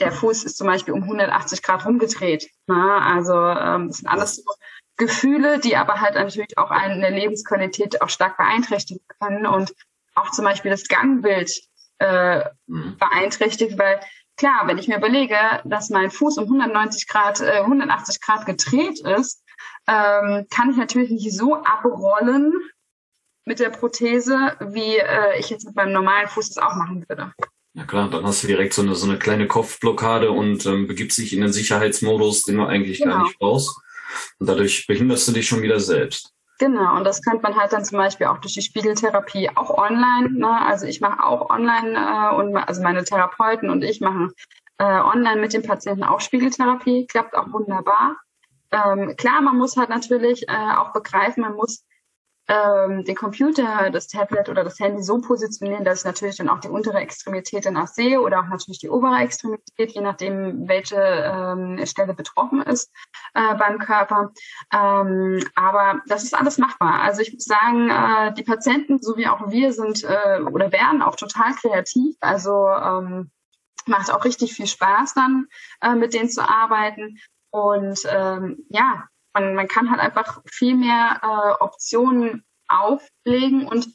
der 0.00 0.12
Fuß 0.12 0.44
ist 0.44 0.56
zum 0.56 0.66
Beispiel 0.66 0.94
um 0.94 1.02
180 1.02 1.62
Grad 1.62 1.84
rumgedreht. 1.86 2.50
Ne? 2.66 3.00
Also 3.02 3.34
ähm, 3.34 3.88
das 3.88 3.98
sind 3.98 4.08
alles 4.08 4.36
so 4.36 4.42
Gefühle, 4.96 5.58
die 5.58 5.76
aber 5.76 6.00
halt 6.00 6.14
natürlich 6.14 6.56
auch 6.56 6.70
eine 6.70 7.10
Lebensqualität 7.10 8.00
auch 8.00 8.08
stark 8.08 8.36
beeinträchtigen 8.36 9.04
können 9.20 9.46
und 9.46 9.74
auch 10.14 10.30
zum 10.30 10.44
Beispiel 10.44 10.70
das 10.70 10.86
Gangbild 10.86 11.50
äh, 11.98 12.44
mhm. 12.66 12.96
beeinträchtigt, 12.98 13.78
weil 13.78 14.00
klar, 14.36 14.66
wenn 14.66 14.78
ich 14.78 14.88
mir 14.88 14.98
überlege, 14.98 15.36
dass 15.64 15.90
mein 15.90 16.10
Fuß 16.10 16.38
um 16.38 16.44
190 16.44 17.08
Grad, 17.08 17.40
äh, 17.40 17.60
180 17.60 18.20
Grad 18.20 18.46
gedreht 18.46 19.00
ist, 19.00 19.42
ähm, 19.86 20.46
kann 20.50 20.70
ich 20.70 20.76
natürlich 20.76 21.10
nicht 21.10 21.36
so 21.36 21.56
abrollen 21.56 22.52
mit 23.44 23.58
der 23.58 23.70
Prothese, 23.70 24.56
wie 24.60 24.96
äh, 24.96 25.38
ich 25.38 25.50
jetzt 25.50 25.66
mit 25.66 25.76
meinem 25.76 25.92
normalen 25.92 26.28
Fuß 26.28 26.50
das 26.50 26.62
auch 26.62 26.74
machen 26.76 27.04
würde. 27.08 27.32
Ja 27.74 27.84
klar, 27.84 28.08
dann 28.08 28.24
hast 28.24 28.42
du 28.42 28.46
direkt 28.46 28.72
so 28.72 28.82
eine, 28.82 28.94
so 28.94 29.08
eine 29.08 29.18
kleine 29.18 29.48
Kopfblockade 29.48 30.30
und 30.30 30.64
ähm, 30.64 30.86
begibst 30.86 31.18
dich 31.18 31.32
in 31.32 31.40
den 31.40 31.52
Sicherheitsmodus, 31.52 32.44
den 32.44 32.58
du 32.58 32.64
eigentlich 32.64 33.00
genau. 33.00 33.16
gar 33.16 33.24
nicht 33.24 33.38
brauchst. 33.38 33.76
Und 34.38 34.48
dadurch 34.48 34.86
behinderst 34.86 35.26
du 35.26 35.32
dich 35.32 35.48
schon 35.48 35.62
wieder 35.62 35.80
selbst. 35.80 36.32
Genau, 36.60 36.96
und 36.96 37.02
das 37.02 37.20
könnte 37.20 37.42
man 37.42 37.56
halt 37.56 37.72
dann 37.72 37.84
zum 37.84 37.98
Beispiel 37.98 38.28
auch 38.28 38.38
durch 38.38 38.54
die 38.54 38.62
Spiegeltherapie 38.62 39.50
auch 39.56 39.70
online. 39.76 40.30
Ne? 40.38 40.60
Also 40.66 40.86
ich 40.86 41.00
mache 41.00 41.24
auch 41.24 41.50
online 41.50 41.98
äh, 41.98 42.36
und 42.36 42.56
also 42.56 42.80
meine 42.80 43.02
Therapeuten 43.02 43.70
und 43.70 43.82
ich 43.82 44.00
machen 44.00 44.30
äh, 44.78 44.84
online 44.84 45.40
mit 45.40 45.52
den 45.52 45.62
Patienten 45.62 46.04
auch 46.04 46.20
Spiegeltherapie, 46.20 47.06
klappt 47.08 47.34
auch 47.34 47.52
wunderbar. 47.52 48.16
Ähm, 48.70 49.16
klar, 49.16 49.40
man 49.40 49.58
muss 49.58 49.76
halt 49.76 49.88
natürlich 49.88 50.48
äh, 50.48 50.76
auch 50.76 50.92
begreifen, 50.92 51.42
man 51.42 51.54
muss 51.54 51.84
ähm, 52.48 53.04
den 53.04 53.14
Computer, 53.14 53.90
das 53.90 54.08
Tablet 54.08 54.48
oder 54.48 54.64
das 54.64 54.78
Handy 54.78 55.02
so 55.02 55.20
positionieren, 55.20 55.84
dass 55.84 56.00
ich 56.00 56.04
natürlich 56.04 56.36
dann 56.36 56.48
auch 56.48 56.60
die 56.60 56.68
untere 56.68 56.98
Extremität 56.98 57.64
danach 57.64 57.88
sehe 57.88 58.20
oder 58.20 58.40
auch 58.40 58.48
natürlich 58.48 58.78
die 58.78 58.90
obere 58.90 59.18
Extremität, 59.18 59.92
je 59.92 60.00
nachdem, 60.02 60.68
welche 60.68 60.96
ähm, 60.96 61.84
Stelle 61.86 62.14
betroffen 62.14 62.62
ist 62.62 62.92
äh, 63.34 63.54
beim 63.54 63.78
Körper. 63.78 64.32
Ähm, 64.72 65.42
aber 65.54 66.02
das 66.06 66.22
ist 66.22 66.34
alles 66.34 66.58
machbar. 66.58 67.00
Also 67.02 67.22
ich 67.22 67.32
muss 67.32 67.44
sagen, 67.44 67.88
äh, 67.88 68.34
die 68.34 68.44
Patienten, 68.44 69.00
so 69.00 69.16
wie 69.16 69.28
auch 69.28 69.50
wir, 69.50 69.72
sind 69.72 70.04
äh, 70.04 70.40
oder 70.40 70.70
werden 70.70 71.00
auch 71.00 71.16
total 71.16 71.54
kreativ. 71.54 72.16
Also 72.20 72.68
ähm, 72.68 73.30
macht 73.86 74.12
auch 74.12 74.24
richtig 74.24 74.54
viel 74.54 74.66
Spaß 74.66 75.14
dann, 75.14 75.46
äh, 75.80 75.94
mit 75.94 76.14
denen 76.14 76.28
zu 76.28 76.42
arbeiten. 76.42 77.18
Und 77.50 78.00
ähm, 78.10 78.64
ja, 78.68 79.04
man, 79.34 79.54
man 79.54 79.68
kann 79.68 79.90
halt 79.90 80.00
einfach 80.00 80.40
viel 80.46 80.76
mehr 80.76 81.20
äh, 81.22 81.62
Optionen 81.62 82.44
auflegen 82.68 83.66
und 83.66 83.86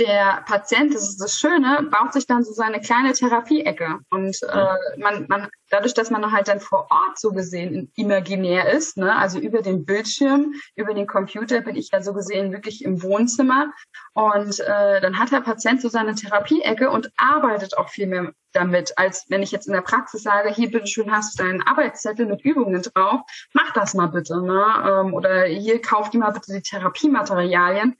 der 0.00 0.42
Patient, 0.46 0.94
das 0.94 1.08
ist 1.08 1.18
das 1.18 1.38
Schöne, 1.38 1.86
baut 1.90 2.12
sich 2.12 2.26
dann 2.26 2.42
so 2.42 2.52
seine 2.52 2.80
kleine 2.80 3.12
Therapieecke. 3.12 3.98
Und 4.10 4.36
äh, 4.42 4.98
man, 4.98 5.26
man, 5.28 5.48
dadurch, 5.68 5.94
dass 5.94 6.10
man 6.10 6.32
halt 6.32 6.48
dann 6.48 6.60
vor 6.60 6.88
Ort 6.90 7.18
so 7.18 7.30
gesehen 7.30 7.92
imaginär 7.94 8.70
ist, 8.72 8.96
ne, 8.96 9.14
also 9.16 9.38
über 9.38 9.62
den 9.62 9.84
Bildschirm, 9.84 10.54
über 10.74 10.94
den 10.94 11.06
Computer 11.06 11.60
bin 11.60 11.76
ich 11.76 11.90
ja 11.92 12.02
so 12.02 12.14
gesehen 12.14 12.52
wirklich 12.52 12.82
im 12.82 13.02
Wohnzimmer. 13.02 13.72
Und 14.14 14.58
äh, 14.60 15.00
dann 15.00 15.18
hat 15.18 15.30
der 15.30 15.42
Patient 15.42 15.82
so 15.82 15.88
seine 15.88 16.14
Therapieecke 16.14 16.90
und 16.90 17.10
arbeitet 17.16 17.76
auch 17.76 17.90
viel 17.90 18.06
mehr 18.06 18.32
damit, 18.52 18.98
als 18.98 19.26
wenn 19.28 19.42
ich 19.42 19.52
jetzt 19.52 19.68
in 19.68 19.74
der 19.74 19.82
Praxis 19.82 20.22
sage, 20.22 20.50
hier 20.50 20.70
bitteschön 20.70 21.12
hast 21.12 21.38
du 21.38 21.44
deinen 21.44 21.62
Arbeitszettel 21.62 22.26
mit 22.26 22.42
Übungen 22.42 22.82
drauf, 22.82 23.20
mach 23.52 23.72
das 23.74 23.94
mal 23.94 24.08
bitte, 24.08 24.42
ne? 24.42 24.64
Ähm, 24.88 25.14
oder 25.14 25.44
hier 25.44 25.80
kauf 25.80 26.10
dir 26.10 26.18
mal 26.18 26.32
bitte 26.32 26.52
die 26.52 26.62
Therapiematerialien 26.62 27.96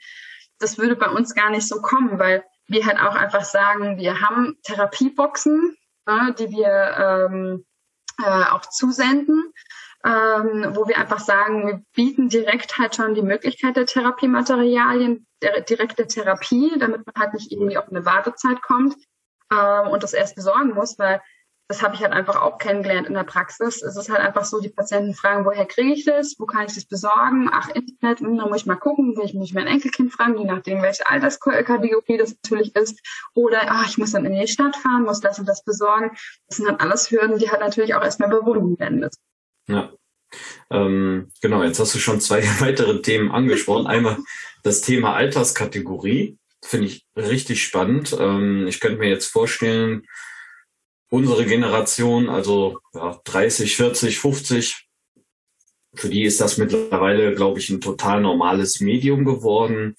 das 0.60 0.78
würde 0.78 0.94
bei 0.94 1.08
uns 1.08 1.34
gar 1.34 1.50
nicht 1.50 1.66
so 1.66 1.80
kommen, 1.80 2.18
weil 2.18 2.44
wir 2.66 2.86
halt 2.86 3.00
auch 3.00 3.16
einfach 3.16 3.44
sagen, 3.44 3.98
wir 3.98 4.20
haben 4.20 4.56
Therapieboxen, 4.62 5.76
äh, 6.06 6.32
die 6.34 6.50
wir 6.50 7.28
ähm, 7.30 7.64
äh, 8.22 8.44
auch 8.52 8.62
zusenden, 8.66 9.52
ähm, 10.04 10.70
wo 10.74 10.86
wir 10.86 10.98
einfach 10.98 11.18
sagen, 11.18 11.66
wir 11.66 11.82
bieten 11.94 12.28
direkt 12.28 12.78
halt 12.78 12.94
schon 12.94 13.14
die 13.14 13.22
Möglichkeit 13.22 13.76
der 13.76 13.86
Therapiematerialien, 13.86 15.26
der 15.42 15.62
direkte 15.62 16.06
Therapie, 16.06 16.72
damit 16.78 17.04
man 17.06 17.14
halt 17.18 17.34
nicht 17.34 17.50
irgendwie 17.50 17.76
auf 17.76 17.88
eine 17.88 18.04
Wartezeit 18.04 18.62
kommt 18.62 18.94
ähm, 19.52 19.88
und 19.88 20.02
das 20.02 20.12
erst 20.12 20.36
besorgen 20.36 20.74
muss, 20.74 20.98
weil 20.98 21.20
das 21.70 21.82
habe 21.82 21.94
ich 21.94 22.02
halt 22.02 22.12
einfach 22.12 22.42
auch 22.42 22.58
kennengelernt 22.58 23.06
in 23.06 23.14
der 23.14 23.22
Praxis. 23.22 23.80
Es 23.80 23.96
ist 23.96 24.10
halt 24.10 24.18
einfach 24.18 24.44
so, 24.44 24.60
die 24.60 24.70
Patienten 24.70 25.14
fragen, 25.14 25.44
woher 25.44 25.64
kriege 25.66 25.92
ich 25.92 26.04
das? 26.04 26.34
Wo 26.36 26.44
kann 26.44 26.66
ich 26.66 26.74
das 26.74 26.84
besorgen? 26.84 27.48
Ach, 27.52 27.68
Internet, 27.68 28.18
hm, 28.18 28.38
da 28.38 28.48
muss 28.48 28.62
ich 28.62 28.66
mal 28.66 28.74
gucken, 28.74 29.16
will 29.16 29.24
ich 29.24 29.34
mich 29.34 29.54
mein 29.54 29.68
Enkelkind 29.68 30.12
fragen, 30.12 30.36
je 30.36 30.46
nachdem, 30.46 30.82
welche 30.82 31.06
Alterskategorie 31.06 32.16
das 32.18 32.34
natürlich 32.42 32.74
ist. 32.74 32.98
Oder, 33.34 33.60
ach, 33.68 33.88
ich 33.88 33.98
muss 33.98 34.10
dann 34.10 34.26
in 34.26 34.34
die 34.34 34.48
Stadt 34.48 34.74
fahren, 34.74 35.04
muss 35.04 35.20
das 35.20 35.38
und 35.38 35.46
das 35.46 35.62
besorgen. 35.62 36.10
Das 36.48 36.56
sind 36.56 36.66
dann 36.66 36.80
alles 36.80 37.08
Hürden, 37.12 37.38
die 37.38 37.48
halt 37.48 37.60
natürlich 37.60 37.94
auch 37.94 38.02
erstmal 38.02 38.30
bewunden 38.30 38.76
werden 38.80 38.98
müssen. 38.98 39.20
Ja. 39.68 39.92
Ähm, 40.70 41.30
genau, 41.40 41.62
jetzt 41.62 41.78
hast 41.78 41.94
du 41.94 42.00
schon 42.00 42.20
zwei 42.20 42.42
weitere 42.58 43.00
Themen 43.00 43.30
angesprochen. 43.30 43.86
Einmal 43.86 44.18
das 44.64 44.80
Thema 44.80 45.14
Alterskategorie. 45.14 46.36
Finde 46.64 46.88
ich 46.88 47.06
richtig 47.14 47.62
spannend. 47.62 48.16
Ähm, 48.18 48.66
ich 48.66 48.80
könnte 48.80 48.98
mir 48.98 49.08
jetzt 49.08 49.28
vorstellen, 49.28 50.02
unsere 51.10 51.44
Generation, 51.44 52.28
also 52.28 52.78
ja, 52.94 53.20
30, 53.24 53.76
40, 53.76 54.18
50, 54.18 54.88
für 55.94 56.08
die 56.08 56.22
ist 56.22 56.40
das 56.40 56.56
mittlerweile, 56.56 57.34
glaube 57.34 57.58
ich, 57.58 57.68
ein 57.68 57.80
total 57.80 58.20
normales 58.20 58.80
Medium 58.80 59.24
geworden. 59.24 59.96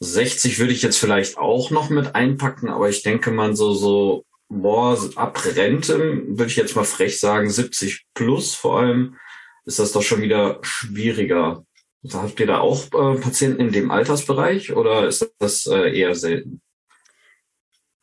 60 0.00 0.58
würde 0.60 0.72
ich 0.72 0.82
jetzt 0.82 0.98
vielleicht 0.98 1.38
auch 1.38 1.70
noch 1.70 1.90
mit 1.90 2.14
einpacken, 2.14 2.68
aber 2.68 2.88
ich 2.88 3.02
denke 3.02 3.32
man 3.32 3.56
so, 3.56 3.74
so, 3.74 4.24
boah, 4.48 4.96
ab 5.16 5.44
Rente, 5.56 6.22
würde 6.28 6.46
ich 6.46 6.56
jetzt 6.56 6.76
mal 6.76 6.84
frech 6.84 7.18
sagen, 7.18 7.50
70 7.50 8.06
plus 8.14 8.54
vor 8.54 8.78
allem, 8.78 9.16
ist 9.64 9.80
das 9.80 9.92
doch 9.92 10.02
schon 10.02 10.22
wieder 10.22 10.60
schwieriger. 10.62 11.64
Habt 12.12 12.38
ihr 12.38 12.46
da 12.46 12.60
auch 12.60 12.84
äh, 12.84 13.20
Patienten 13.20 13.60
in 13.60 13.72
dem 13.72 13.90
Altersbereich 13.90 14.72
oder 14.72 15.08
ist 15.08 15.28
das 15.40 15.66
äh, 15.66 15.98
eher 15.98 16.14
selten? 16.14 16.62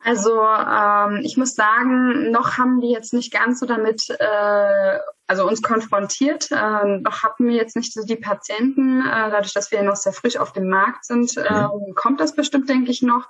Also 0.06 0.40
ähm, 0.40 1.22
ich 1.24 1.36
muss 1.36 1.56
sagen, 1.56 2.30
noch 2.30 2.58
haben 2.58 2.80
die 2.80 2.90
jetzt 2.90 3.12
nicht 3.12 3.32
ganz 3.32 3.58
so 3.58 3.66
damit, 3.66 4.08
äh, 4.08 4.98
also 5.26 5.48
uns 5.48 5.62
konfrontiert. 5.62 6.48
Ähm, 6.52 7.02
noch 7.02 7.24
hatten 7.24 7.48
wir 7.48 7.56
jetzt 7.56 7.74
nicht 7.74 7.92
so 7.92 8.04
die 8.04 8.14
Patienten, 8.14 9.00
äh, 9.00 9.30
dadurch, 9.32 9.52
dass 9.52 9.72
wir 9.72 9.82
noch 9.82 9.96
sehr 9.96 10.12
frisch 10.12 10.36
auf 10.36 10.52
dem 10.52 10.68
Markt 10.68 11.04
sind, 11.06 11.36
äh, 11.36 11.66
kommt 11.96 12.20
das 12.20 12.36
bestimmt, 12.36 12.68
denke 12.68 12.92
ich, 12.92 13.02
noch. 13.02 13.28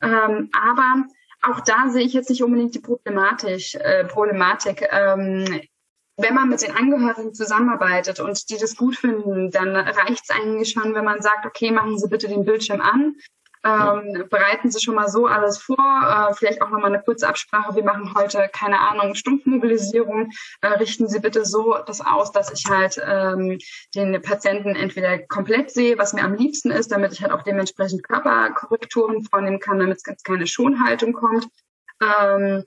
Ähm, 0.00 0.48
aber 0.58 1.04
auch 1.42 1.60
da 1.60 1.90
sehe 1.90 2.06
ich 2.06 2.14
jetzt 2.14 2.30
nicht 2.30 2.42
unbedingt 2.42 2.74
die 2.74 2.80
Problematik. 2.80 3.74
Äh, 3.74 4.06
Problematik. 4.06 4.88
Ähm, 4.92 5.60
wenn 6.16 6.34
man 6.34 6.48
mit 6.48 6.62
den 6.62 6.74
Angehörigen 6.74 7.34
zusammenarbeitet 7.34 8.20
und 8.20 8.48
die 8.48 8.56
das 8.56 8.76
gut 8.76 8.96
finden, 8.96 9.50
dann 9.50 9.76
reicht 9.76 10.22
es 10.26 10.30
eigentlich 10.34 10.70
schon, 10.70 10.94
wenn 10.94 11.04
man 11.04 11.20
sagt, 11.20 11.44
okay, 11.44 11.70
machen 11.70 11.98
Sie 11.98 12.08
bitte 12.08 12.28
den 12.28 12.46
Bildschirm 12.46 12.80
an 12.80 13.16
ähm, 13.64 14.26
bereiten 14.28 14.70
Sie 14.70 14.80
schon 14.80 14.94
mal 14.94 15.08
so 15.08 15.26
alles 15.26 15.58
vor, 15.58 15.78
äh, 15.78 16.34
vielleicht 16.34 16.60
auch 16.60 16.68
nochmal 16.68 16.92
eine 16.94 17.02
kurze 17.02 17.26
Absprache. 17.26 17.74
Wir 17.74 17.84
machen 17.84 18.12
heute, 18.14 18.48
keine 18.52 18.78
Ahnung, 18.78 19.14
Stundenmobilisierung. 19.14 20.30
Äh, 20.60 20.68
richten 20.68 21.08
Sie 21.08 21.18
bitte 21.20 21.46
so 21.46 21.76
das 21.86 22.02
aus, 22.02 22.30
dass 22.30 22.52
ich 22.52 22.66
halt 22.68 23.00
ähm, 23.02 23.58
den 23.94 24.20
Patienten 24.20 24.76
entweder 24.76 25.18
komplett 25.18 25.70
sehe, 25.70 25.96
was 25.96 26.12
mir 26.12 26.24
am 26.24 26.34
liebsten 26.34 26.70
ist, 26.70 26.92
damit 26.92 27.12
ich 27.12 27.22
halt 27.22 27.32
auch 27.32 27.42
dementsprechend 27.42 28.02
Körperkorrekturen 28.04 29.24
vornehmen 29.24 29.60
kann, 29.60 29.78
damit 29.78 29.98
es 30.04 30.22
keine 30.22 30.46
Schonhaltung 30.46 31.14
kommt. 31.14 31.48
Ähm, 32.02 32.64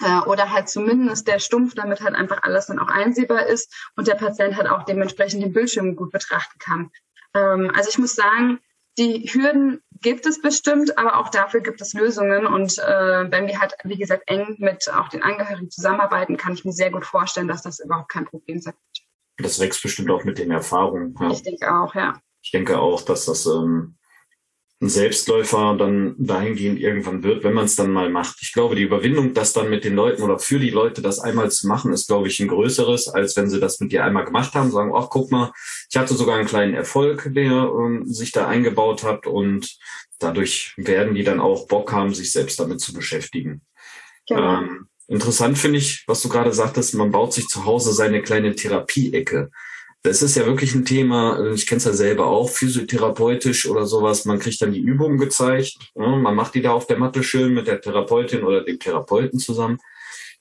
äh, 0.00 0.20
oder 0.26 0.50
halt 0.50 0.70
zumindest 0.70 1.28
der 1.28 1.38
Stumpf, 1.38 1.74
damit 1.74 2.00
halt 2.00 2.14
einfach 2.14 2.42
alles 2.44 2.66
dann 2.66 2.78
auch 2.78 2.88
einsehbar 2.88 3.46
ist 3.46 3.90
und 3.96 4.08
der 4.08 4.14
Patient 4.14 4.56
halt 4.56 4.70
auch 4.70 4.84
dementsprechend 4.84 5.42
den 5.42 5.52
Bildschirm 5.52 5.96
gut 5.96 6.12
betrachten 6.12 6.58
kann. 6.58 6.90
Ähm, 7.34 7.70
also 7.74 7.90
ich 7.90 7.98
muss 7.98 8.14
sagen, 8.14 8.58
die 9.00 9.24
Hürden 9.32 9.80
gibt 10.02 10.26
es 10.26 10.40
bestimmt, 10.40 10.98
aber 10.98 11.18
auch 11.18 11.30
dafür 11.30 11.60
gibt 11.60 11.80
es 11.80 11.94
Lösungen. 11.94 12.46
Und 12.46 12.78
äh, 12.78 13.30
wenn 13.30 13.46
wir 13.46 13.58
halt, 13.60 13.74
wie 13.84 13.96
gesagt, 13.96 14.24
eng 14.26 14.56
mit 14.58 14.90
auch 14.92 15.08
den 15.08 15.22
Angehörigen 15.22 15.70
zusammenarbeiten, 15.70 16.36
kann 16.36 16.52
ich 16.52 16.64
mir 16.64 16.72
sehr 16.72 16.90
gut 16.90 17.06
vorstellen, 17.06 17.48
dass 17.48 17.62
das 17.62 17.80
überhaupt 17.80 18.10
kein 18.10 18.26
Problem 18.26 18.60
sein 18.60 18.74
wird. 18.74 19.06
Das 19.48 19.58
wächst 19.58 19.82
bestimmt 19.82 20.10
auch 20.10 20.24
mit 20.24 20.38
den 20.38 20.50
Erfahrungen. 20.50 21.14
Ja. 21.18 21.30
Ich 21.30 21.42
denke 21.42 21.74
auch, 21.74 21.94
ja. 21.94 22.20
Ich 22.42 22.50
denke 22.50 22.78
auch, 22.78 23.00
dass 23.02 23.24
das 23.24 23.46
ähm, 23.46 23.96
ein 24.82 24.88
Selbstläufer 24.88 25.76
dann 25.78 26.14
dahingehend 26.16 26.80
irgendwann 26.80 27.22
wird, 27.22 27.44
wenn 27.44 27.52
man 27.52 27.66
es 27.66 27.76
dann 27.76 27.90
mal 27.90 28.08
macht. 28.08 28.38
Ich 28.40 28.54
glaube, 28.54 28.76
die 28.76 28.82
Überwindung, 28.82 29.34
das 29.34 29.52
dann 29.52 29.68
mit 29.68 29.84
den 29.84 29.94
Leuten 29.94 30.22
oder 30.22 30.38
für 30.38 30.58
die 30.58 30.70
Leute 30.70 31.02
das 31.02 31.18
einmal 31.18 31.50
zu 31.50 31.68
machen, 31.68 31.92
ist, 31.92 32.06
glaube 32.06 32.28
ich, 32.28 32.40
ein 32.40 32.48
größeres, 32.48 33.08
als 33.08 33.36
wenn 33.36 33.50
sie 33.50 33.60
das 33.60 33.78
mit 33.80 33.92
dir 33.92 34.04
einmal 34.04 34.24
gemacht 34.24 34.54
haben, 34.54 34.70
sagen, 34.70 34.92
ach, 34.94 35.08
guck 35.10 35.30
mal, 35.30 35.52
ich 35.90 35.98
hatte 35.98 36.14
sogar 36.14 36.38
einen 36.38 36.48
kleinen 36.48 36.72
Erfolg, 36.72 37.28
der 37.34 37.70
ähm, 37.78 38.06
sich 38.06 38.32
da 38.32 38.48
eingebaut 38.48 39.02
hat 39.02 39.26
und 39.26 39.76
dadurch 40.18 40.72
werden 40.78 41.14
die 41.14 41.24
dann 41.24 41.40
auch 41.40 41.66
Bock 41.66 41.92
haben, 41.92 42.14
sich 42.14 42.32
selbst 42.32 42.58
damit 42.58 42.80
zu 42.80 42.94
beschäftigen. 42.94 43.60
Genau. 44.28 44.60
Ähm, 44.60 44.88
interessant 45.08 45.58
finde 45.58 45.78
ich, 45.78 46.04
was 46.06 46.22
du 46.22 46.30
gerade 46.30 46.54
sagtest, 46.54 46.94
man 46.94 47.10
baut 47.10 47.34
sich 47.34 47.48
zu 47.48 47.66
Hause 47.66 47.92
seine 47.92 48.22
kleine 48.22 48.54
Therapieecke 48.54 49.50
das 50.02 50.22
ist 50.22 50.36
ja 50.36 50.46
wirklich 50.46 50.74
ein 50.74 50.84
Thema, 50.84 51.38
äh, 51.38 51.54
ich 51.54 51.66
kenne 51.66 51.78
es 51.78 51.84
ja 51.84 51.92
selber 51.92 52.26
auch, 52.26 52.48
physiotherapeutisch 52.50 53.68
oder 53.68 53.86
sowas. 53.86 54.24
Man 54.24 54.38
kriegt 54.38 54.60
dann 54.62 54.72
die 54.72 54.80
Übungen 54.80 55.18
gezeigt, 55.18 55.76
man 55.94 56.34
macht 56.34 56.54
die 56.54 56.62
da 56.62 56.72
auf 56.72 56.86
der 56.86 56.98
Matte 56.98 57.22
schön 57.22 57.52
mit 57.52 57.66
der 57.66 57.80
Therapeutin 57.80 58.44
oder 58.44 58.62
dem 58.62 58.78
Therapeuten 58.78 59.38
zusammen. 59.38 59.78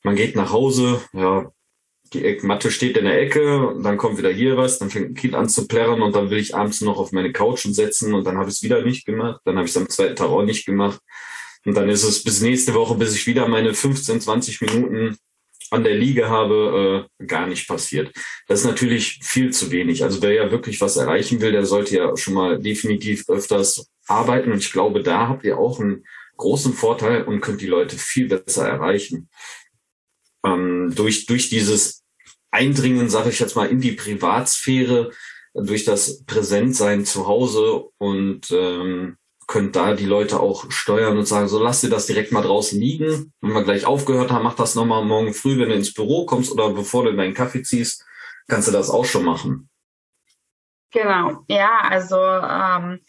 Man 0.03 0.15
geht 0.15 0.35
nach 0.35 0.51
Hause, 0.53 1.01
ja, 1.13 1.51
die 2.13 2.39
Matte 2.41 2.71
steht 2.71 2.97
in 2.97 3.05
der 3.05 3.21
Ecke, 3.21 3.75
dann 3.83 3.97
kommt 3.97 4.17
wieder 4.17 4.31
hier 4.31 4.57
was, 4.57 4.79
dann 4.79 4.89
fängt 4.89 5.11
ein 5.11 5.13
Kind 5.13 5.35
an 5.35 5.49
zu 5.49 5.67
plärren 5.67 6.01
und 6.01 6.15
dann 6.15 6.29
will 6.29 6.39
ich 6.39 6.55
abends 6.55 6.81
noch 6.81 6.97
auf 6.97 7.11
meine 7.11 7.31
Couch 7.31 7.67
setzen 7.67 8.13
und 8.13 8.25
dann 8.25 8.37
habe 8.37 8.49
ich 8.49 8.55
es 8.55 8.63
wieder 8.63 8.81
nicht 8.83 9.05
gemacht, 9.05 9.41
dann 9.45 9.57
habe 9.57 9.65
ich 9.65 9.71
es 9.71 9.77
am 9.77 9.89
zweiten 9.89 10.15
Tag 10.15 10.29
auch 10.29 10.43
nicht 10.43 10.65
gemacht. 10.65 10.99
Und 11.65 11.75
dann 11.75 11.89
ist 11.89 12.03
es 12.03 12.23
bis 12.23 12.41
nächste 12.41 12.73
Woche, 12.73 12.95
bis 12.95 13.13
ich 13.13 13.27
wieder 13.27 13.47
meine 13.47 13.73
15, 13.73 14.21
20 14.21 14.61
Minuten 14.61 15.17
an 15.71 15.83
der 15.83 15.95
Liege 15.95 16.29
habe, 16.29 17.07
äh, 17.19 17.25
gar 17.25 17.47
nicht 17.47 17.67
passiert. 17.67 18.11
Das 18.47 18.61
ist 18.61 18.65
natürlich 18.65 19.19
viel 19.21 19.51
zu 19.51 19.71
wenig. 19.71 20.03
Also 20.03 20.21
wer 20.21 20.33
ja 20.33 20.51
wirklich 20.51 20.81
was 20.81 20.97
erreichen 20.97 21.41
will, 21.41 21.51
der 21.51 21.65
sollte 21.65 21.95
ja 21.95 22.17
schon 22.17 22.33
mal 22.33 22.59
definitiv 22.59 23.29
öfters 23.29 23.89
arbeiten. 24.07 24.51
Und 24.51 24.59
ich 24.59 24.71
glaube, 24.71 25.03
da 25.03 25.27
habt 25.27 25.43
ihr 25.45 25.57
auch 25.57 25.79
einen 25.79 26.05
großen 26.37 26.73
Vorteil 26.73 27.23
und 27.23 27.41
könnt 27.41 27.61
die 27.61 27.67
Leute 27.67 27.97
viel 27.97 28.27
besser 28.27 28.67
erreichen. 28.67 29.29
Ähm, 30.45 30.93
durch, 30.95 31.25
durch 31.25 31.49
dieses 31.49 32.03
Eindringen, 32.51 33.09
sage 33.09 33.29
ich 33.29 33.39
jetzt 33.39 33.55
mal, 33.55 33.69
in 33.69 33.81
die 33.81 33.91
Privatsphäre 33.91 35.11
durch 35.53 35.83
das 35.83 36.23
Präsentsein 36.25 37.05
zu 37.05 37.27
Hause 37.27 37.85
und 37.97 38.49
ähm, 38.51 39.17
könnt 39.49 39.75
da 39.75 39.95
die 39.95 40.05
Leute 40.05 40.39
auch 40.39 40.69
steuern 40.69 41.17
und 41.17 41.25
sagen, 41.25 41.47
so 41.47 41.61
lass 41.61 41.81
dir 41.81 41.89
das 41.89 42.05
direkt 42.05 42.31
mal 42.31 42.43
draußen 42.43 42.79
liegen. 42.79 43.33
Wenn 43.41 43.53
wir 43.53 43.63
gleich 43.63 43.83
aufgehört 43.83 44.31
haben, 44.31 44.43
mach 44.43 44.53
das 44.53 44.75
nochmal 44.75 45.03
morgen 45.03 45.33
früh, 45.33 45.57
wenn 45.57 45.69
du 45.69 45.75
ins 45.75 45.91
Büro 45.91 46.27
kommst 46.27 46.51
oder 46.51 46.69
bevor 46.69 47.03
du 47.03 47.15
deinen 47.15 47.33
Kaffee 47.33 47.63
ziehst, 47.63 48.05
kannst 48.47 48.67
du 48.67 48.71
das 48.71 48.91
auch 48.91 49.05
schon 49.05 49.25
machen. 49.25 49.67
Genau, 50.91 51.43
ja, 51.47 51.79
also 51.81 52.17
ähm, 52.17 52.99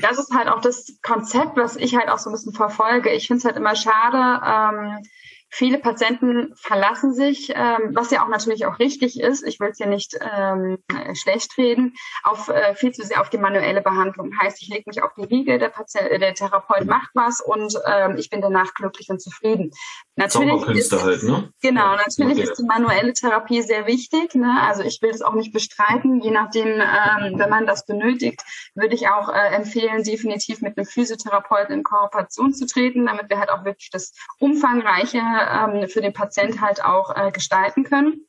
das 0.00 0.18
ist 0.18 0.32
halt 0.32 0.48
auch 0.48 0.60
das 0.60 0.96
Konzept, 1.02 1.56
was 1.56 1.74
ich 1.74 1.96
halt 1.96 2.08
auch 2.08 2.18
so 2.18 2.30
ein 2.30 2.34
bisschen 2.34 2.54
verfolge. 2.54 3.10
Ich 3.10 3.26
finde 3.26 3.38
es 3.38 3.44
halt 3.44 3.56
immer 3.56 3.74
schade, 3.74 4.40
ähm, 4.46 5.02
Viele 5.52 5.78
Patienten 5.78 6.54
verlassen 6.54 7.12
sich, 7.12 7.52
ähm, 7.54 7.90
was 7.92 8.10
ja 8.10 8.24
auch 8.24 8.28
natürlich 8.28 8.66
auch 8.66 8.78
richtig 8.78 9.20
ist, 9.20 9.46
ich 9.46 9.58
will 9.58 9.70
es 9.70 9.78
ja 9.78 9.86
nicht 9.86 10.16
ähm, 10.20 10.78
schlecht 11.14 11.58
reden, 11.58 11.94
auf 12.22 12.48
äh, 12.48 12.74
viel 12.74 12.92
zu 12.92 13.04
sehr 13.04 13.20
auf 13.20 13.30
die 13.30 13.38
manuelle 13.38 13.82
Behandlung. 13.82 14.30
Heißt, 14.40 14.62
ich 14.62 14.68
lege 14.68 14.84
mich 14.86 15.02
auf 15.02 15.12
die 15.14 15.24
Riege, 15.24 15.58
der, 15.58 15.68
Patient, 15.68 16.10
der 16.10 16.34
Therapeut 16.34 16.86
macht 16.86 17.10
was 17.14 17.40
und 17.40 17.74
ähm, 17.86 18.16
ich 18.16 18.30
bin 18.30 18.40
danach 18.40 18.74
glücklich 18.74 19.10
und 19.10 19.20
zufrieden. 19.20 19.72
Natürlich 20.16 20.62
ist, 20.68 20.92
halt, 20.92 21.22
ne? 21.22 21.52
Genau, 21.62 21.96
natürlich 21.96 22.38
okay. 22.38 22.42
ist 22.42 22.58
die 22.58 22.66
manuelle 22.66 23.12
Therapie 23.12 23.62
sehr 23.62 23.86
wichtig. 23.86 24.34
Ne? 24.34 24.54
Also 24.60 24.82
ich 24.82 25.00
will 25.02 25.10
es 25.10 25.22
auch 25.22 25.34
nicht 25.34 25.52
bestreiten. 25.52 26.20
Je 26.20 26.30
nachdem, 26.30 26.68
ähm, 26.68 27.38
wenn 27.38 27.50
man 27.50 27.66
das 27.66 27.86
benötigt, 27.86 28.42
würde 28.74 28.94
ich 28.94 29.08
auch 29.08 29.28
äh, 29.30 29.54
empfehlen, 29.54 30.02
definitiv 30.04 30.60
mit 30.60 30.76
einem 30.76 30.86
Physiotherapeuten 30.86 31.74
in 31.74 31.82
Kooperation 31.82 32.52
zu 32.52 32.66
treten, 32.66 33.06
damit 33.06 33.30
wir 33.30 33.38
halt 33.38 33.50
auch 33.50 33.64
wirklich 33.64 33.90
das 33.90 34.12
umfangreiche 34.38 35.20
ähm, 35.40 35.88
für 35.88 36.00
den 36.00 36.12
Patient 36.12 36.60
halt 36.60 36.84
auch 36.84 37.14
äh, 37.16 37.30
gestalten 37.30 37.84
können. 37.84 38.26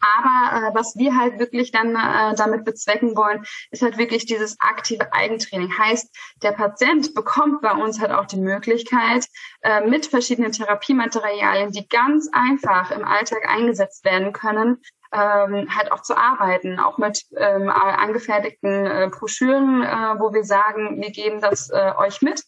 Aber 0.00 0.68
äh, 0.68 0.74
was 0.74 0.96
wir 0.96 1.16
halt 1.16 1.38
wirklich 1.38 1.72
dann 1.72 1.94
äh, 1.94 2.34
damit 2.34 2.64
bezwecken 2.64 3.16
wollen, 3.16 3.44
ist 3.70 3.82
halt 3.82 3.98
wirklich 3.98 4.26
dieses 4.26 4.56
aktive 4.60 5.12
Eigentraining. 5.12 5.76
Heißt, 5.76 6.14
der 6.42 6.52
Patient 6.52 7.14
bekommt 7.14 7.60
bei 7.60 7.72
uns 7.72 8.00
halt 8.00 8.12
auch 8.12 8.26
die 8.26 8.40
Möglichkeit, 8.40 9.26
äh, 9.62 9.86
mit 9.86 10.06
verschiedenen 10.06 10.52
Therapiematerialien, 10.52 11.72
die 11.72 11.88
ganz 11.88 12.28
einfach 12.32 12.90
im 12.90 13.04
Alltag 13.04 13.48
eingesetzt 13.48 14.04
werden 14.04 14.32
können, 14.32 14.80
ähm, 15.12 15.68
halt 15.76 15.92
auch 15.92 16.02
zu 16.02 16.16
arbeiten, 16.16 16.78
auch 16.78 16.96
mit 16.96 17.24
ähm, 17.36 17.68
angefertigten 17.68 18.86
äh, 18.86 19.10
Broschüren, 19.10 19.82
äh, 19.82 20.20
wo 20.20 20.32
wir 20.32 20.44
sagen, 20.44 21.00
wir 21.00 21.10
geben 21.10 21.40
das 21.40 21.68
äh, 21.70 21.92
euch 21.98 22.22
mit. 22.22 22.42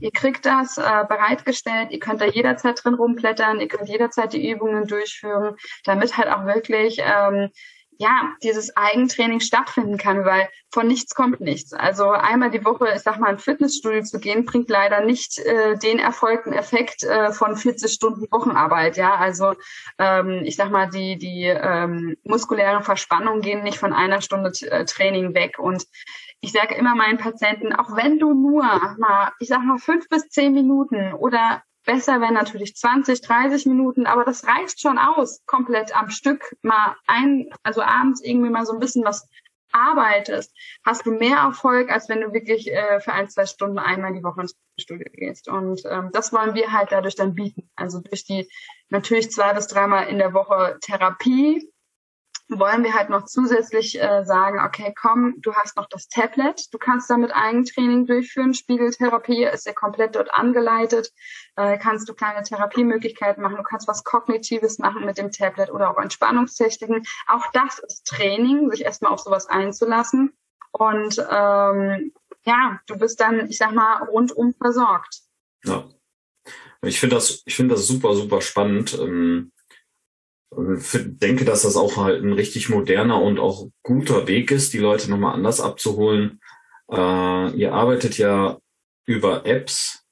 Ihr 0.00 0.10
kriegt 0.12 0.46
das 0.46 0.78
äh, 0.78 1.04
bereitgestellt, 1.08 1.90
ihr 1.90 1.98
könnt 1.98 2.20
da 2.20 2.26
jederzeit 2.26 2.82
drin 2.82 2.94
rumblättern, 2.94 3.60
ihr 3.60 3.68
könnt 3.68 3.88
jederzeit 3.88 4.32
die 4.32 4.50
Übungen 4.50 4.86
durchführen, 4.86 5.56
damit 5.84 6.16
halt 6.16 6.28
auch 6.28 6.44
wirklich 6.44 6.98
ähm, 7.00 7.50
ja, 8.00 8.32
dieses 8.44 8.76
Eigentraining 8.76 9.40
stattfinden 9.40 9.98
kann, 9.98 10.24
weil 10.24 10.48
von 10.70 10.86
nichts 10.86 11.16
kommt 11.16 11.40
nichts. 11.40 11.72
Also 11.72 12.10
einmal 12.10 12.50
die 12.50 12.64
Woche, 12.64 12.92
ich 12.94 13.02
sag 13.02 13.18
mal, 13.18 13.30
ein 13.30 13.40
Fitnessstudio 13.40 14.04
zu 14.04 14.20
gehen, 14.20 14.44
bringt 14.44 14.70
leider 14.70 15.00
nicht 15.00 15.38
äh, 15.38 15.76
den 15.76 15.98
erfolgten 15.98 16.52
Effekt 16.52 17.02
äh, 17.02 17.32
von 17.32 17.56
40 17.56 17.92
Stunden 17.92 18.26
Wochenarbeit. 18.30 18.96
Ja, 18.96 19.16
also 19.16 19.54
ähm, 19.98 20.42
ich 20.44 20.54
sag 20.54 20.70
mal, 20.70 20.88
die 20.88 21.18
die 21.18 21.46
ähm, 21.46 22.16
muskulären 22.22 22.84
Verspannungen 22.84 23.42
gehen 23.42 23.64
nicht 23.64 23.78
von 23.78 23.92
einer 23.92 24.22
Stunde 24.22 24.52
äh, 24.70 24.84
Training 24.84 25.34
weg. 25.34 25.58
Und 25.58 25.84
ich 26.40 26.52
sage 26.52 26.74
immer 26.74 26.94
meinen 26.94 27.18
Patienten, 27.18 27.74
auch 27.74 27.96
wenn 27.96 28.18
du 28.18 28.32
nur 28.32 28.62
mal, 28.98 29.32
ich 29.40 29.48
sag 29.48 29.62
mal, 29.62 29.78
fünf 29.78 30.08
bis 30.08 30.28
zehn 30.28 30.52
Minuten 30.52 31.12
oder 31.14 31.62
Besser 31.88 32.20
wären 32.20 32.34
natürlich 32.34 32.76
20, 32.76 33.22
30 33.22 33.64
Minuten, 33.64 34.04
aber 34.04 34.22
das 34.22 34.46
reicht 34.46 34.78
schon 34.78 34.98
aus, 34.98 35.42
komplett 35.46 35.96
am 35.96 36.10
Stück 36.10 36.54
mal 36.60 36.96
ein, 37.06 37.48
also 37.62 37.80
abends 37.80 38.22
irgendwie 38.22 38.50
mal 38.50 38.66
so 38.66 38.74
ein 38.74 38.78
bisschen 38.78 39.06
was 39.06 39.26
arbeitest, 39.72 40.54
hast 40.84 41.06
du 41.06 41.12
mehr 41.12 41.38
Erfolg, 41.38 41.90
als 41.90 42.10
wenn 42.10 42.20
du 42.20 42.34
wirklich 42.34 42.70
äh, 42.70 43.00
für 43.00 43.14
ein, 43.14 43.30
zwei 43.30 43.46
Stunden 43.46 43.78
einmal 43.78 44.12
die 44.12 44.22
Woche 44.22 44.42
ins 44.42 44.54
Studio 44.78 45.06
gehst. 45.12 45.48
Und 45.48 45.80
ähm, 45.86 46.10
das 46.12 46.30
wollen 46.30 46.54
wir 46.54 46.72
halt 46.72 46.92
dadurch 46.92 47.16
dann 47.16 47.34
bieten. 47.34 47.70
Also 47.74 48.00
durch 48.00 48.26
die 48.26 48.46
natürlich 48.90 49.30
zwei 49.30 49.54
bis 49.54 49.66
dreimal 49.66 50.08
in 50.08 50.18
der 50.18 50.34
Woche 50.34 50.76
Therapie, 50.82 51.72
wollen 52.48 52.82
wir 52.82 52.94
halt 52.94 53.10
noch 53.10 53.24
zusätzlich 53.24 54.00
äh, 54.00 54.24
sagen, 54.24 54.58
okay, 54.64 54.94
komm, 54.98 55.34
du 55.38 55.52
hast 55.54 55.76
noch 55.76 55.88
das 55.88 56.08
Tablet, 56.08 56.72
du 56.72 56.78
kannst 56.78 57.10
damit 57.10 57.30
Eigentraining 57.34 58.06
durchführen, 58.06 58.54
Spiegeltherapie 58.54 59.44
ist 59.44 59.66
ja 59.66 59.72
komplett 59.72 60.16
dort 60.16 60.32
angeleitet, 60.32 61.12
äh, 61.56 61.76
kannst 61.78 62.08
du 62.08 62.14
kleine 62.14 62.42
Therapiemöglichkeiten 62.42 63.42
machen, 63.42 63.56
du 63.56 63.62
kannst 63.62 63.86
was 63.86 64.02
Kognitives 64.04 64.78
machen 64.78 65.04
mit 65.04 65.18
dem 65.18 65.30
Tablet 65.30 65.70
oder 65.70 65.90
auch 65.90 65.98
Entspannungstechniken. 65.98 67.02
Auch 67.26 67.44
das 67.52 67.78
ist 67.80 68.06
Training, 68.06 68.70
sich 68.70 68.84
erstmal 68.84 69.12
auf 69.12 69.20
sowas 69.20 69.46
einzulassen. 69.46 70.32
Und 70.72 71.18
ähm, 71.18 72.12
ja, 72.44 72.80
du 72.86 72.96
bist 72.98 73.20
dann, 73.20 73.48
ich 73.48 73.58
sag 73.58 73.72
mal, 73.72 74.04
rundum 74.04 74.54
versorgt. 74.54 75.20
Ja. 75.64 75.84
Ich 76.82 77.00
finde 77.00 77.16
das, 77.16 77.42
ich 77.44 77.56
finde 77.56 77.74
das 77.74 77.86
super, 77.86 78.14
super 78.14 78.40
spannend. 78.40 78.96
Ähm 78.98 79.52
denke, 80.54 81.44
dass 81.44 81.62
das 81.62 81.76
auch 81.76 81.96
halt 81.96 82.22
ein 82.22 82.32
richtig 82.32 82.68
moderner 82.68 83.20
und 83.20 83.38
auch 83.38 83.68
guter 83.82 84.26
Weg 84.26 84.50
ist, 84.50 84.72
die 84.72 84.78
Leute 84.78 85.10
nochmal 85.10 85.34
anders 85.34 85.60
abzuholen. 85.60 86.40
Äh, 86.90 87.50
ihr 87.56 87.72
arbeitet 87.72 88.18
ja 88.18 88.58
über 89.04 89.46
Apps, 89.46 90.04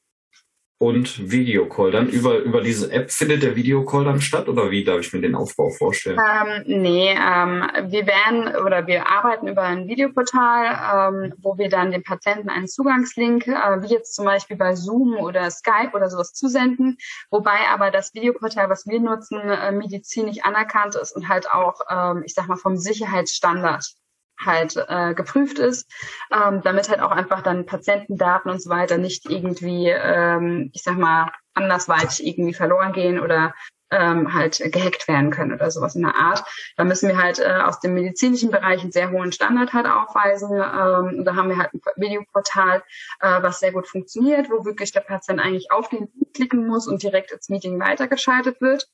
und 0.78 1.30
Videocall. 1.30 1.90
Dann 1.90 2.08
über, 2.08 2.38
über 2.38 2.60
diese 2.60 2.92
App 2.92 3.10
findet 3.10 3.42
der 3.42 3.56
Videocall 3.56 4.04
dann 4.04 4.20
statt 4.20 4.48
oder 4.48 4.70
wie 4.70 4.84
darf 4.84 5.00
ich 5.00 5.12
mir 5.12 5.22
den 5.22 5.34
Aufbau 5.34 5.70
vorstellen? 5.70 6.18
Ähm, 6.18 6.64
nee, 6.82 7.10
ähm, 7.10 7.64
wir 7.90 8.06
werden 8.06 8.54
oder 8.64 8.86
wir 8.86 9.10
arbeiten 9.10 9.48
über 9.48 9.62
ein 9.62 9.88
Videoportal, 9.88 11.14
ähm, 11.14 11.34
wo 11.38 11.56
wir 11.56 11.70
dann 11.70 11.92
dem 11.92 12.02
Patienten 12.02 12.50
einen 12.50 12.68
Zugangslink, 12.68 13.46
äh, 13.46 13.82
wie 13.82 13.86
jetzt 13.86 14.14
zum 14.14 14.26
Beispiel 14.26 14.56
bei 14.56 14.74
Zoom 14.74 15.16
oder 15.16 15.50
Skype 15.50 15.92
oder 15.94 16.10
sowas 16.10 16.34
zusenden, 16.34 16.98
wobei 17.30 17.68
aber 17.70 17.90
das 17.90 18.12
Videoportal, 18.14 18.68
was 18.68 18.86
wir 18.86 19.00
nutzen, 19.00 19.40
äh, 19.40 19.72
medizinisch 19.72 20.42
anerkannt 20.42 20.94
ist 20.94 21.12
und 21.12 21.28
halt 21.28 21.50
auch, 21.50 21.80
ähm, 21.90 22.22
ich 22.26 22.34
sag 22.34 22.48
mal, 22.48 22.56
vom 22.56 22.76
Sicherheitsstandard 22.76 23.96
halt 24.44 24.76
äh, 24.88 25.14
geprüft 25.14 25.58
ist, 25.58 25.90
ähm, 26.32 26.60
damit 26.62 26.88
halt 26.88 27.00
auch 27.00 27.10
einfach 27.10 27.42
dann 27.42 27.66
Patientendaten 27.66 28.50
und 28.50 28.62
so 28.62 28.70
weiter 28.70 28.98
nicht 28.98 29.28
irgendwie, 29.28 29.88
ähm, 29.88 30.70
ich 30.74 30.82
sag 30.82 30.98
mal, 30.98 31.30
andersweitig 31.54 32.26
irgendwie 32.26 32.54
verloren 32.54 32.92
gehen 32.92 33.18
oder 33.18 33.54
ähm, 33.90 34.34
halt 34.34 34.58
gehackt 34.72 35.06
werden 35.08 35.30
können 35.30 35.52
oder 35.52 35.70
sowas 35.70 35.94
in 35.94 36.02
der 36.02 36.16
Art. 36.16 36.44
Da 36.76 36.84
müssen 36.84 37.08
wir 37.08 37.18
halt 37.22 37.38
äh, 37.38 37.60
aus 37.64 37.80
dem 37.80 37.94
medizinischen 37.94 38.50
Bereich 38.50 38.82
einen 38.82 38.92
sehr 38.92 39.10
hohen 39.10 39.32
Standard 39.32 39.72
halt 39.72 39.86
aufweisen. 39.86 40.52
Ähm, 40.52 41.24
da 41.24 41.34
haben 41.36 41.48
wir 41.48 41.58
halt 41.58 41.72
ein 41.72 41.80
Videoportal, 41.96 42.82
äh, 43.20 43.42
was 43.42 43.60
sehr 43.60 43.72
gut 43.72 43.86
funktioniert, 43.86 44.50
wo 44.50 44.64
wirklich 44.64 44.92
der 44.92 45.00
Patient 45.00 45.40
eigentlich 45.40 45.70
auf 45.70 45.88
den 45.88 46.08
klicken 46.34 46.66
muss 46.66 46.86
und 46.88 47.02
direkt 47.02 47.30
ins 47.30 47.48
Meeting 47.48 47.78
weitergeschaltet 47.78 48.60
wird. 48.60 48.88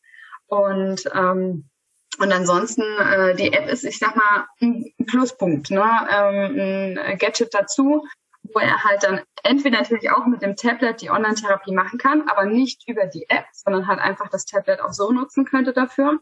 Und 0.46 1.11
ähm, 1.14 1.70
und 2.18 2.33
ansonsten, 2.33 2.83
äh, 2.83 3.35
die 3.35 3.53
App 3.53 3.68
ist, 3.68 3.85
ich 3.85 3.98
sag 3.98 4.14
mal, 4.16 4.46
ein 4.61 4.92
Pluspunkt, 5.07 5.70
ne? 5.70 5.83
ähm, 6.11 6.98
ein 6.98 7.18
Gadget 7.18 7.55
dazu, 7.55 8.05
wo 8.42 8.59
er 8.59 8.85
halt 8.85 9.03
dann 9.03 9.20
entweder 9.44 9.79
natürlich 9.79 10.11
auch 10.11 10.27
mit 10.27 10.42
dem 10.42 10.57
Tablet 10.57 11.01
die 11.01 11.11
Online-Therapie 11.11 11.72
machen 11.72 11.98
kann, 11.98 12.29
aber 12.29 12.44
nicht 12.44 12.88
über 12.88 13.07
die 13.07 13.29
App, 13.29 13.46
sondern 13.53 13.87
halt 13.87 13.98
einfach 13.98 14.29
das 14.29 14.44
Tablet 14.44 14.81
auch 14.81 14.92
so 14.92 15.11
nutzen 15.11 15.44
könnte 15.44 15.72
dafür. 15.72 16.20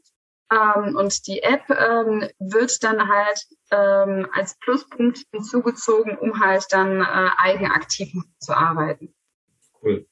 Ähm, 0.52 0.96
und 0.96 1.26
die 1.26 1.42
App 1.42 1.68
ähm, 1.70 2.28
wird 2.38 2.82
dann 2.82 3.08
halt 3.08 3.46
ähm, 3.70 4.28
als 4.32 4.58
Pluspunkt 4.58 5.22
hinzugezogen, 5.32 6.18
um 6.18 6.40
halt 6.40 6.66
dann 6.70 7.00
äh, 7.00 7.30
eigenaktiv 7.38 8.12
zu 8.38 8.52
arbeiten. 8.52 9.14
Cool. 9.82 10.06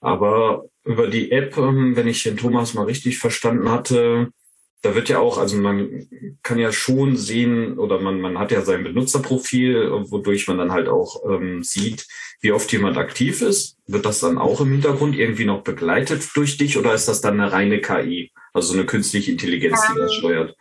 Aber 0.00 0.64
über 0.84 1.08
die 1.08 1.30
App, 1.30 1.56
ähm, 1.56 1.94
wenn 1.94 2.08
ich 2.08 2.22
den 2.22 2.36
Thomas 2.36 2.74
mal 2.74 2.86
richtig 2.86 3.18
verstanden 3.18 3.70
hatte, 3.70 4.32
da 4.82 4.94
wird 4.94 5.08
ja 5.08 5.18
auch, 5.18 5.36
also 5.36 5.56
man 5.56 6.08
kann 6.42 6.58
ja 6.58 6.72
schon 6.72 7.16
sehen 7.16 7.78
oder 7.78 8.00
man, 8.00 8.20
man 8.20 8.38
hat 8.38 8.50
ja 8.50 8.62
sein 8.62 8.82
Benutzerprofil, 8.82 9.90
wodurch 10.10 10.48
man 10.48 10.58
dann 10.58 10.72
halt 10.72 10.88
auch 10.88 11.22
ähm, 11.28 11.62
sieht, 11.62 12.06
wie 12.40 12.52
oft 12.52 12.72
jemand 12.72 12.96
aktiv 12.96 13.42
ist. 13.42 13.76
Wird 13.86 14.06
das 14.06 14.20
dann 14.20 14.38
auch 14.38 14.60
im 14.60 14.72
Hintergrund 14.72 15.16
irgendwie 15.16 15.44
noch 15.44 15.62
begleitet 15.62 16.26
durch 16.34 16.56
dich 16.56 16.78
oder 16.78 16.94
ist 16.94 17.08
das 17.08 17.20
dann 17.20 17.38
eine 17.40 17.52
reine 17.52 17.80
KI, 17.80 18.32
also 18.54 18.72
eine 18.72 18.86
künstliche 18.86 19.32
Intelligenz, 19.32 19.80
die 19.88 19.98
das 19.98 20.12
ähm, 20.12 20.18
steuert? 20.18 20.56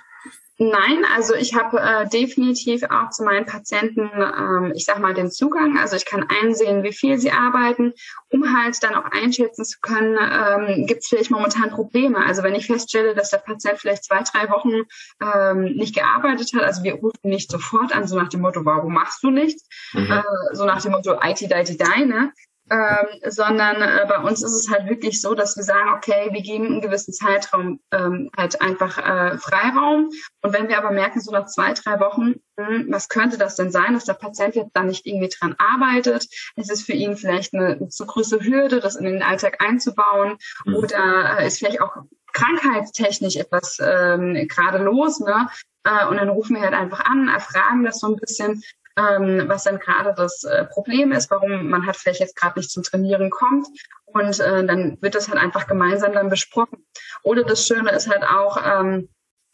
Nein, 0.62 1.06
also 1.15 1.36
ich 1.36 1.56
habe 1.56 1.80
äh, 1.80 2.10
definitiv 2.10 2.84
auch 2.84 3.12
zu 3.12 3.24
meinen 3.24 3.45
Patienten, 3.45 4.12
ähm, 4.13 4.74
ich 4.76 4.84
sag 4.84 5.00
mal, 5.00 5.13
den 5.13 5.32
Zugang. 5.32 5.78
Also 5.78 5.95
ich 5.95 6.06
kann 6.06 6.28
einsehen, 6.43 6.84
wie 6.84 6.91
viel 6.91 7.17
sie 7.17 7.32
arbeiten, 7.32 7.93
um 8.30 8.43
halt 8.54 8.76
dann 8.84 8.93
auch 8.93 9.06
einschätzen 9.06 9.63
zu 9.63 9.80
können, 9.82 10.17
ähm, 10.19 10.86
gibt 10.86 11.04
es 11.04 11.08
vielleicht 11.08 11.32
momentan 11.32 11.69
Probleme. 11.69 12.17
Also 12.26 12.43
wenn 12.43 12.56
ich 12.56 12.67
feststelle, 12.67 13.15
dass 13.15 13.30
der 13.30 13.38
Patient 13.38 13.80
vielleicht 13.80 14.04
zwei, 14.04 14.22
drei 14.22 14.50
Wochen 14.50 14.82
ähm, 15.22 15.78
nicht 15.78 15.95
gearbeitet 15.95 16.52
hat, 16.54 16.63
also 16.63 16.84
wir 16.84 16.95
rufen 16.95 17.30
nicht 17.30 17.50
sofort 17.50 17.95
an, 17.95 18.06
so 18.06 18.17
nach 18.17 18.28
dem 18.28 18.41
Motto, 18.41 18.65
warum 18.65 18.93
machst 18.93 19.24
du 19.24 19.30
nichts? 19.30 19.65
Mhm. 19.93 20.12
Äh, 20.12 20.24
so 20.52 20.65
nach 20.65 20.82
dem 20.82 20.91
Motto, 20.91 21.13
IT, 21.24 21.41
IT, 21.41 21.80
deine. 21.80 22.34
Ähm, 22.69 23.32
sondern 23.32 23.82
äh, 23.82 24.05
bei 24.08 24.19
uns 24.19 24.43
ist 24.43 24.53
es 24.53 24.69
halt 24.69 24.88
wirklich 24.89 25.21
so, 25.21 25.34
dass 25.34 25.55
wir 25.58 25.63
sagen, 25.63 25.91
okay, 25.95 26.29
wir 26.32 26.41
geben 26.41 26.65
einen 26.65 26.82
gewissen 26.82 27.13
Zeitraum 27.13 27.79
ähm, 27.91 28.29
halt 28.38 28.62
einfach 28.62 28.97
äh, 28.97 29.38
Freiraum. 29.38 30.10
Und 30.41 30.53
wenn 30.53 30.69
wir 30.69 30.77
aber 30.77 30.91
merken, 30.91 31.21
so 31.21 31.32
nach 31.32 31.47
zwei, 31.47 31.73
drei 31.73 31.99
Wochen, 31.99 32.36
hm, 32.60 32.88
was 32.89 33.10
könnte 33.10 33.38
das 33.38 33.55
denn 33.55 33.71
sein, 33.71 33.93
dass 33.93 34.05
der 34.05 34.13
Patient 34.13 34.55
jetzt 34.55 34.71
da 34.73 34.84
nicht 34.84 35.05
irgendwie 35.05 35.29
dran 35.29 35.55
arbeitet? 35.58 36.27
Ist 36.55 36.71
es 36.71 36.84
für 36.84 36.93
ihn 36.93 37.17
vielleicht 37.17 37.53
eine, 37.53 37.73
eine 37.73 37.89
zu 37.89 38.05
große 38.05 38.41
Hürde, 38.41 38.79
das 38.79 38.95
in 38.95 39.05
den 39.05 39.23
Alltag 39.23 39.63
einzubauen? 39.63 40.38
Mhm. 40.65 40.75
Oder 40.75 41.39
äh, 41.39 41.47
ist 41.47 41.60
vielleicht 41.60 41.82
auch 41.82 41.95
krankheitstechnisch 42.34 43.38
etwas 43.38 43.77
ähm, 43.82 44.47
gerade 44.47 44.77
los, 44.77 45.19
ne? 45.19 45.49
Äh, 45.84 46.08
und 46.08 46.17
dann 46.17 46.29
rufen 46.29 46.55
wir 46.55 46.63
halt 46.63 46.73
einfach 46.73 47.05
an, 47.05 47.27
erfragen 47.29 47.84
das 47.84 47.99
so 47.99 48.08
ein 48.08 48.15
bisschen, 48.17 48.62
ähm, 49.00 49.48
was 49.48 49.64
dann 49.64 49.80
gerade 49.80 50.14
das 50.14 50.44
äh, 50.44 50.66
Problem 50.66 51.12
ist, 51.12 51.32
warum 51.32 51.70
man 51.70 51.86
halt 51.86 51.96
vielleicht 51.96 52.20
jetzt 52.20 52.36
gerade 52.36 52.60
nicht 52.60 52.72
zum 52.72 52.84
Trainieren 52.84 53.30
kommt. 53.30 53.68
Und 54.06 54.40
äh, 54.40 54.66
dann 54.66 54.98
wird 55.02 55.16
das 55.16 55.30
halt 55.30 55.40
einfach 55.40 55.68
gemeinsam 55.68 56.14
dann 56.14 56.30
besprochen. 56.30 56.86
Oder 57.24 57.44
das 57.44 57.66
Schöne 57.66 57.92
ist 57.92 58.10
halt 58.10 58.24
auch, 58.24 58.58
ähm, 58.64 59.10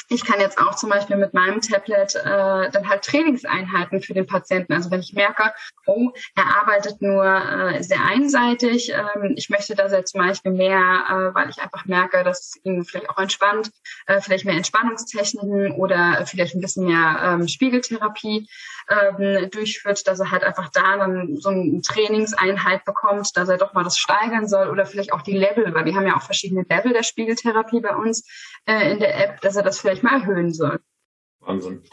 ich 0.10 0.26
kann 0.26 0.40
jetzt 0.40 0.58
auch 0.58 0.76
zum 0.76 0.90
Beispiel 0.90 1.18
mit 1.18 1.34
meinem 1.34 1.62
Tablet 1.62 2.16
äh, 2.16 2.70
dann 2.72 2.90
halt 2.90 3.04
Trainingseinheiten 3.04 4.02
für 4.02 4.14
den 4.14 4.28
Patienten. 4.28 4.74
Also 4.74 4.92
wenn 4.92 5.00
ich 5.00 5.14
merke, 5.14 5.52
oh, 5.86 6.12
er 6.36 6.62
arbeitet 6.62 7.02
nur 7.02 7.26
äh, 7.26 7.82
sehr 7.84 8.04
einseitig, 8.04 8.92
ähm, 8.92 9.34
ich 9.36 9.50
möchte 9.50 9.76
dass 9.76 9.92
er 9.92 10.06
zum 10.06 10.22
Beispiel 10.22 10.52
mehr, 10.52 11.06
äh, 11.10 11.36
weil 11.36 11.50
ich 11.50 11.60
einfach 11.60 11.86
merke, 11.86 12.24
dass 12.24 12.40
es 12.40 12.60
ihn 12.64 12.84
vielleicht 12.86 13.10
auch 13.10 13.18
entspannt, 13.18 13.72
äh, 14.08 14.22
vielleicht 14.22 14.46
mehr 14.46 14.56
Entspannungstechniken 14.56 15.72
oder 15.74 16.26
vielleicht 16.26 16.56
ein 16.56 16.62
bisschen 16.62 16.86
mehr 16.86 17.20
ähm, 17.24 17.48
Spiegeltherapie 17.48 18.48
ähm, 18.90 19.50
durchführt, 19.50 20.08
dass 20.08 20.20
er 20.20 20.32
halt 20.32 20.44
einfach 20.44 20.70
da 20.70 20.98
dann 20.98 21.38
so 21.38 21.50
eine 21.50 21.82
Trainingseinheit 21.82 22.86
bekommt, 22.86 23.36
dass 23.36 23.50
er 23.50 23.58
doch 23.58 23.74
mal 23.74 23.84
das 23.84 23.98
steigern 23.98 24.48
soll 24.48 24.70
oder 24.70 24.86
vielleicht 24.86 25.14
auch 25.14 25.22
die 25.22 25.38
Level, 25.38 25.74
weil 25.74 25.86
wir 25.86 25.96
haben 25.96 26.08
ja 26.08 26.16
auch 26.16 26.22
verschiedene 26.22 26.66
Level 26.70 26.94
der 26.94 27.04
Spiegeltherapie 27.04 27.80
bei 27.80 27.96
uns 27.96 28.28
äh, 28.66 28.92
in 28.92 29.00
der 29.00 29.18
App, 29.24 29.42
dass 29.42 29.56
er 29.56 29.64
das 29.64 29.80
vielleicht 29.80 29.95
mal 30.04 30.22
erhöhen 30.22 30.54
soll. 30.54 30.80
Wahnsinn. 31.40 31.84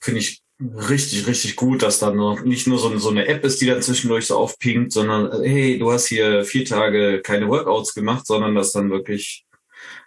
Finde 0.00 0.20
ich 0.20 0.42
richtig, 0.60 1.26
richtig 1.26 1.56
gut, 1.56 1.82
dass 1.82 1.98
da 1.98 2.12
noch 2.12 2.42
nicht 2.42 2.66
nur 2.66 2.78
so, 2.78 2.96
so 2.98 3.10
eine 3.10 3.26
App 3.26 3.44
ist, 3.44 3.60
die 3.60 3.66
dann 3.66 3.82
zwischendurch 3.82 4.26
so 4.26 4.36
aufpinkt, 4.36 4.92
sondern 4.92 5.42
hey, 5.42 5.78
du 5.78 5.90
hast 5.90 6.06
hier 6.06 6.44
vier 6.44 6.64
Tage 6.64 7.22
keine 7.22 7.48
Workouts 7.48 7.94
gemacht, 7.94 8.26
sondern 8.26 8.54
dass 8.54 8.72
dann 8.72 8.90
wirklich 8.90 9.46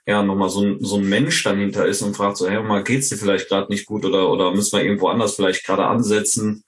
ja 0.05 0.23
nochmal 0.23 0.49
so 0.49 0.63
ein, 0.63 0.77
so 0.79 0.97
ein 0.97 1.07
Mensch 1.07 1.43
dann 1.43 1.59
hinter 1.59 1.85
ist 1.85 2.01
und 2.01 2.15
fragt 2.15 2.37
so, 2.37 2.49
hey, 2.49 2.61
mal 2.63 2.83
geht's 2.83 3.09
dir 3.09 3.17
vielleicht 3.17 3.49
gerade 3.49 3.71
nicht 3.71 3.85
gut 3.85 4.05
oder 4.05 4.31
oder 4.31 4.53
müssen 4.53 4.77
wir 4.77 4.85
irgendwo 4.85 5.09
anders 5.09 5.35
vielleicht 5.35 5.65
gerade 5.65 5.85
ansetzen, 5.85 6.63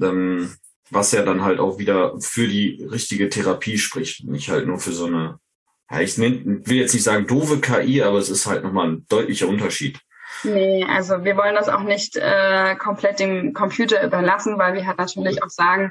ähm, 0.00 0.56
was 0.90 1.12
ja 1.12 1.22
dann 1.24 1.42
halt 1.42 1.60
auch 1.60 1.78
wieder 1.78 2.18
für 2.20 2.48
die 2.48 2.84
richtige 2.90 3.28
Therapie 3.28 3.78
spricht, 3.78 4.24
nicht 4.24 4.50
halt 4.50 4.66
nur 4.66 4.78
für 4.78 4.92
so 4.92 5.06
eine 5.06 5.38
ich 6.00 6.18
will 6.18 6.76
jetzt 6.76 6.94
nicht 6.94 7.04
sagen 7.04 7.26
doofe 7.26 7.60
KI, 7.60 8.02
aber 8.02 8.18
es 8.18 8.30
ist 8.30 8.46
halt 8.46 8.64
nochmal 8.64 8.88
ein 8.88 9.06
deutlicher 9.08 9.48
Unterschied. 9.48 10.00
Nee, 10.42 10.84
also 10.84 11.24
wir 11.24 11.36
wollen 11.36 11.54
das 11.54 11.68
auch 11.68 11.82
nicht 11.82 12.16
äh, 12.16 12.74
komplett 12.76 13.20
dem 13.20 13.52
Computer 13.52 14.04
überlassen, 14.04 14.58
weil 14.58 14.74
wir 14.74 14.86
halt 14.86 14.98
natürlich 14.98 15.42
auch 15.42 15.48
sagen, 15.48 15.90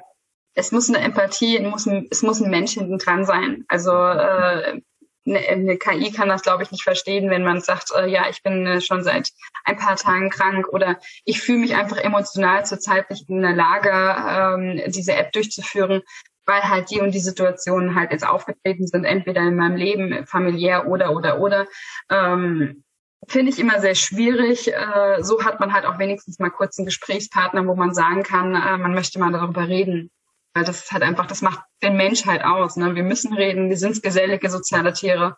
es 0.54 0.72
muss 0.72 0.90
eine 0.90 1.00
Empathie, 1.00 1.58
es 1.58 1.64
muss 1.64 1.86
ein, 1.86 2.08
es 2.12 2.22
muss 2.22 2.42
ein 2.42 2.52
Mensch 2.52 2.74
hinten 2.74 2.98
dran 3.00 3.26
sein. 3.26 3.66
Also 3.68 3.92
äh, 3.92 4.82
eine, 5.26 5.40
eine 5.40 5.78
KI 5.78 6.12
kann 6.12 6.30
das, 6.30 6.44
glaube 6.44 6.64
ich, 6.64 6.72
nicht 6.72 6.84
verstehen, 6.84 7.30
wenn 7.30 7.44
man 7.44 7.62
sagt, 7.62 7.92
äh, 7.96 8.08
ja, 8.08 8.30
ich 8.30 8.44
bin 8.44 8.68
äh, 8.68 8.82
schon 8.82 9.04
seit 9.04 9.30
ein 9.64 9.78
paar 9.78 9.96
Tagen 9.96 10.30
krank 10.30 10.68
oder 10.70 11.00
ich 11.26 11.42
fühle 11.42 11.60
mich 11.60 11.76
einfach 11.76 11.98
emotional 11.98 12.66
zurzeit 12.66 13.10
nicht 13.10 13.30
in 13.30 13.42
der 13.42 13.54
Lage, 13.54 13.90
ähm, 13.90 14.92
diese 14.92 15.14
App 15.14 15.32
durchzuführen 15.32 16.02
weil 16.46 16.62
halt 16.64 16.92
die 16.92 17.00
und 17.00 17.12
die 17.12 17.20
Situationen 17.20 17.96
halt 17.96 18.12
jetzt 18.12 18.28
aufgetreten 18.28 18.88
sind, 18.88 19.06
entweder 19.06 19.42
in 19.42 19.56
meinem 19.56 19.76
Leben, 19.76 20.26
familiär 20.26 20.88
oder 20.88 21.16
oder 21.16 21.40
oder. 21.40 21.68
Ähm, 22.10 22.84
Finde 23.28 23.52
ich 23.52 23.60
immer 23.60 23.80
sehr 23.80 23.96
schwierig. 23.96 24.74
Äh, 24.74 25.22
so 25.22 25.44
hat 25.44 25.60
man 25.60 25.74
halt 25.74 25.86
auch 25.86 25.98
wenigstens 25.98 26.40
mal 26.40 26.50
kurz 26.50 26.78
einen 26.78 26.86
Gesprächspartner, 26.86 27.66
wo 27.66 27.76
man 27.76 27.94
sagen 27.94 28.24
kann, 28.24 28.56
äh, 28.56 28.78
man 28.78 28.94
möchte 28.94 29.20
mal 29.20 29.32
darüber 29.32 29.68
reden. 29.68 30.12
Weil 30.54 30.66
das 30.66 30.84
ist 30.84 30.92
halt 30.92 31.04
einfach, 31.04 31.26
das 31.26 31.42
macht 31.42 31.62
den 31.82 31.96
Mensch 31.96 32.26
halt 32.26 32.44
aus. 32.44 32.76
Ne? 32.76 32.96
Wir 32.96 33.04
müssen 33.04 33.34
reden, 33.34 33.70
wir 33.70 33.78
sind 33.78 34.04
gesellige 34.04 34.50
soziale 34.50 34.94
Tiere. 34.94 35.38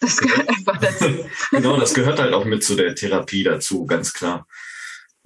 Das 0.00 0.18
gehört 0.18 0.48
einfach 0.48 0.78
dazu. 0.78 1.04
genau, 1.50 1.76
das 1.76 1.94
gehört 1.94 2.18
halt 2.18 2.32
auch 2.32 2.44
mit 2.44 2.64
zu 2.64 2.74
der 2.74 2.94
Therapie 2.94 3.44
dazu, 3.44 3.86
ganz 3.86 4.12
klar. 4.12 4.46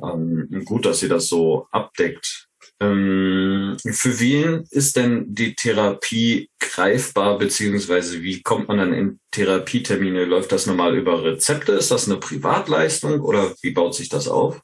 Ähm, 0.03 0.63
gut, 0.67 0.85
dass 0.85 1.03
ihr 1.03 1.09
das 1.09 1.29
so 1.29 1.67
abdeckt. 1.71 2.46
Ähm, 2.79 3.77
für 3.79 4.21
wen 4.21 4.65
ist 4.71 4.97
denn 4.97 5.35
die 5.35 5.55
Therapie 5.55 6.51
greifbar, 6.59 7.39
beziehungsweise 7.39 8.23
wie 8.23 8.43
kommt 8.43 8.69
man 8.69 8.79
dann 8.79 8.93
in 8.93 9.21
Therapietermine? 9.31 10.25
Läuft 10.27 10.53
das 10.53 10.67
normal 10.67 10.97
über 10.97 11.25
Rezepte? 11.25 11.73
Ist 11.73 11.91
das 11.91 12.09
eine 12.09 12.19
Privatleistung 12.19 13.21
oder 13.21 13.55
wie 13.63 13.71
baut 13.71 13.95
sich 13.95 14.09
das 14.09 14.29
auf? 14.29 14.61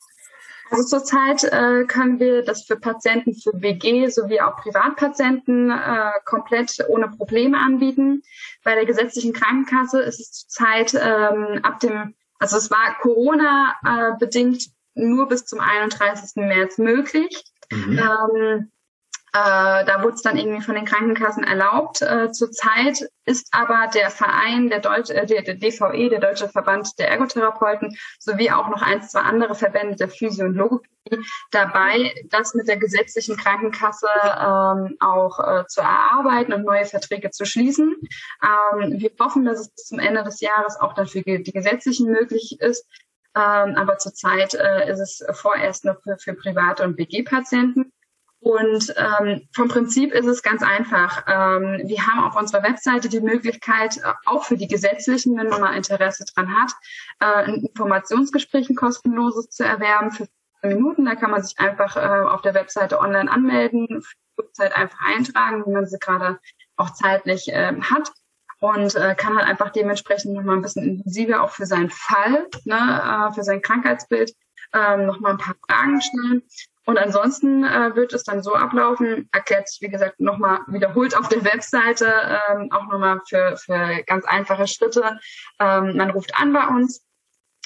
Also 0.72 0.84
zurzeit 0.84 1.44
äh, 1.44 1.84
können 1.84 2.18
wir 2.18 2.42
das 2.42 2.64
für 2.64 2.76
Patienten 2.76 3.34
für 3.34 3.52
WG 3.60 4.08
sowie 4.08 4.40
auch 4.40 4.56
Privatpatienten 4.56 5.70
äh, 5.70 6.10
komplett 6.24 6.78
ohne 6.88 7.08
Probleme 7.08 7.58
anbieten. 7.58 8.22
Bei 8.64 8.74
der 8.74 8.86
gesetzlichen 8.86 9.34
Krankenkasse 9.34 10.00
ist 10.00 10.20
es 10.20 10.32
zurzeit 10.32 10.94
ähm, 10.94 11.60
ab 11.62 11.80
dem, 11.80 12.14
also 12.38 12.56
es 12.56 12.70
war 12.70 12.96
Corona 13.02 13.74
äh, 13.84 14.18
bedingt 14.18 14.64
nur 14.94 15.28
bis 15.28 15.44
zum 15.44 15.60
31. 15.60 16.36
März 16.36 16.78
möglich. 16.78 17.44
Mhm. 17.72 17.98
Ähm, 17.98 18.70
äh, 19.34 19.86
da 19.86 20.02
wurde 20.02 20.14
es 20.14 20.22
dann 20.22 20.36
irgendwie 20.36 20.60
von 20.60 20.74
den 20.74 20.84
Krankenkassen 20.84 21.42
erlaubt. 21.42 22.02
Äh, 22.02 22.30
zurzeit 22.32 23.08
ist 23.24 23.48
aber 23.52 23.88
der 23.94 24.10
Verein, 24.10 24.68
der, 24.68 24.80
Deutsch, 24.80 25.08
äh, 25.08 25.24
der, 25.24 25.40
der 25.40 25.54
DVE, 25.54 26.10
der 26.10 26.20
Deutsche 26.20 26.50
Verband 26.50 26.98
der 26.98 27.08
Ergotherapeuten, 27.08 27.96
sowie 28.18 28.50
auch 28.50 28.68
noch 28.68 28.82
ein, 28.82 29.02
zwei 29.02 29.20
andere 29.20 29.54
Verbände 29.54 29.96
der 29.96 30.10
Physio- 30.10 30.44
und 30.44 30.54
Logopädie 30.54 31.24
dabei, 31.50 32.12
das 32.26 32.52
mit 32.52 32.68
der 32.68 32.76
gesetzlichen 32.76 33.38
Krankenkasse 33.38 34.06
ähm, 34.06 34.98
auch 35.00 35.40
äh, 35.40 35.66
zu 35.66 35.80
erarbeiten 35.80 36.52
und 36.52 36.64
neue 36.64 36.84
Verträge 36.84 37.30
zu 37.30 37.46
schließen. 37.46 37.96
Ähm, 38.42 39.00
wir 39.00 39.10
hoffen, 39.18 39.46
dass 39.46 39.60
es 39.60 39.70
bis 39.70 39.86
zum 39.86 39.98
Ende 39.98 40.24
des 40.24 40.42
Jahres 40.42 40.78
auch 40.78 40.92
dann 40.92 41.06
für 41.06 41.22
die 41.22 41.52
gesetzlichen 41.52 42.12
möglich 42.12 42.60
ist. 42.60 42.86
Ähm, 43.34 43.76
aber 43.76 43.98
zurzeit 43.98 44.54
äh, 44.54 44.90
ist 44.90 45.00
es 45.00 45.24
vorerst 45.32 45.84
nur 45.84 45.96
für, 46.02 46.18
für 46.18 46.34
private 46.34 46.84
und 46.84 46.96
BG-Patienten. 46.96 47.92
Und 48.40 48.92
ähm, 48.96 49.48
vom 49.54 49.68
Prinzip 49.68 50.12
ist 50.12 50.26
es 50.26 50.42
ganz 50.42 50.62
einfach. 50.62 51.24
Ähm, 51.28 51.82
wir 51.84 52.06
haben 52.06 52.24
auf 52.24 52.36
unserer 52.36 52.64
Webseite 52.64 53.08
die 53.08 53.20
Möglichkeit, 53.20 53.98
äh, 53.98 54.12
auch 54.26 54.44
für 54.44 54.56
die 54.56 54.66
Gesetzlichen, 54.66 55.36
wenn 55.36 55.48
man 55.48 55.60
mal 55.60 55.76
Interesse 55.76 56.24
dran 56.34 56.52
hat, 56.52 56.72
äh, 57.20 57.50
ein 57.50 57.54
Informationsgespräch, 57.66 58.68
ein 58.68 58.74
kostenloses 58.74 59.50
zu 59.50 59.64
erwerben 59.64 60.10
für 60.10 60.26
Minuten. 60.62 61.04
Da 61.04 61.14
kann 61.14 61.30
man 61.30 61.42
sich 61.42 61.58
einfach 61.60 61.96
äh, 61.96 62.28
auf 62.28 62.42
der 62.42 62.54
Webseite 62.54 62.98
online 62.98 63.30
anmelden, 63.30 64.02
Zeit 64.54 64.76
einfach 64.76 64.98
eintragen, 65.06 65.64
wie 65.64 65.72
man 65.72 65.86
sie 65.86 65.98
gerade 65.98 66.40
auch 66.76 66.90
zeitlich 66.90 67.48
äh, 67.48 67.72
hat 67.80 68.10
und 68.62 68.94
äh, 68.94 69.16
kann 69.16 69.36
halt 69.36 69.48
einfach 69.48 69.70
dementsprechend 69.70 70.34
nochmal 70.34 70.54
ein 70.54 70.62
bisschen 70.62 70.84
intensiver 70.84 71.42
auch 71.42 71.50
für 71.50 71.66
seinen 71.66 71.90
Fall, 71.90 72.46
ne, 72.64 73.28
äh, 73.28 73.34
für 73.34 73.42
sein 73.42 73.60
Krankheitsbild 73.60 74.32
ähm, 74.72 75.06
nochmal 75.06 75.32
ein 75.32 75.38
paar 75.38 75.56
Fragen 75.68 76.00
stellen. 76.00 76.42
Und 76.86 76.96
ansonsten 76.96 77.64
äh, 77.64 77.94
wird 77.96 78.12
es 78.12 78.22
dann 78.22 78.42
so 78.42 78.54
ablaufen, 78.54 79.28
erklärt 79.32 79.68
sich, 79.68 79.80
wie 79.80 79.90
gesagt, 79.90 80.20
nochmal 80.20 80.60
wiederholt 80.68 81.16
auf 81.16 81.28
der 81.28 81.44
Webseite, 81.44 82.06
ähm, 82.50 82.70
auch 82.70 82.86
nochmal 82.86 83.20
für, 83.28 83.56
für 83.56 84.02
ganz 84.06 84.24
einfache 84.26 84.68
Schritte. 84.68 85.18
Ähm, 85.58 85.96
man 85.96 86.10
ruft 86.10 86.38
an 86.40 86.52
bei 86.52 86.66
uns, 86.68 87.04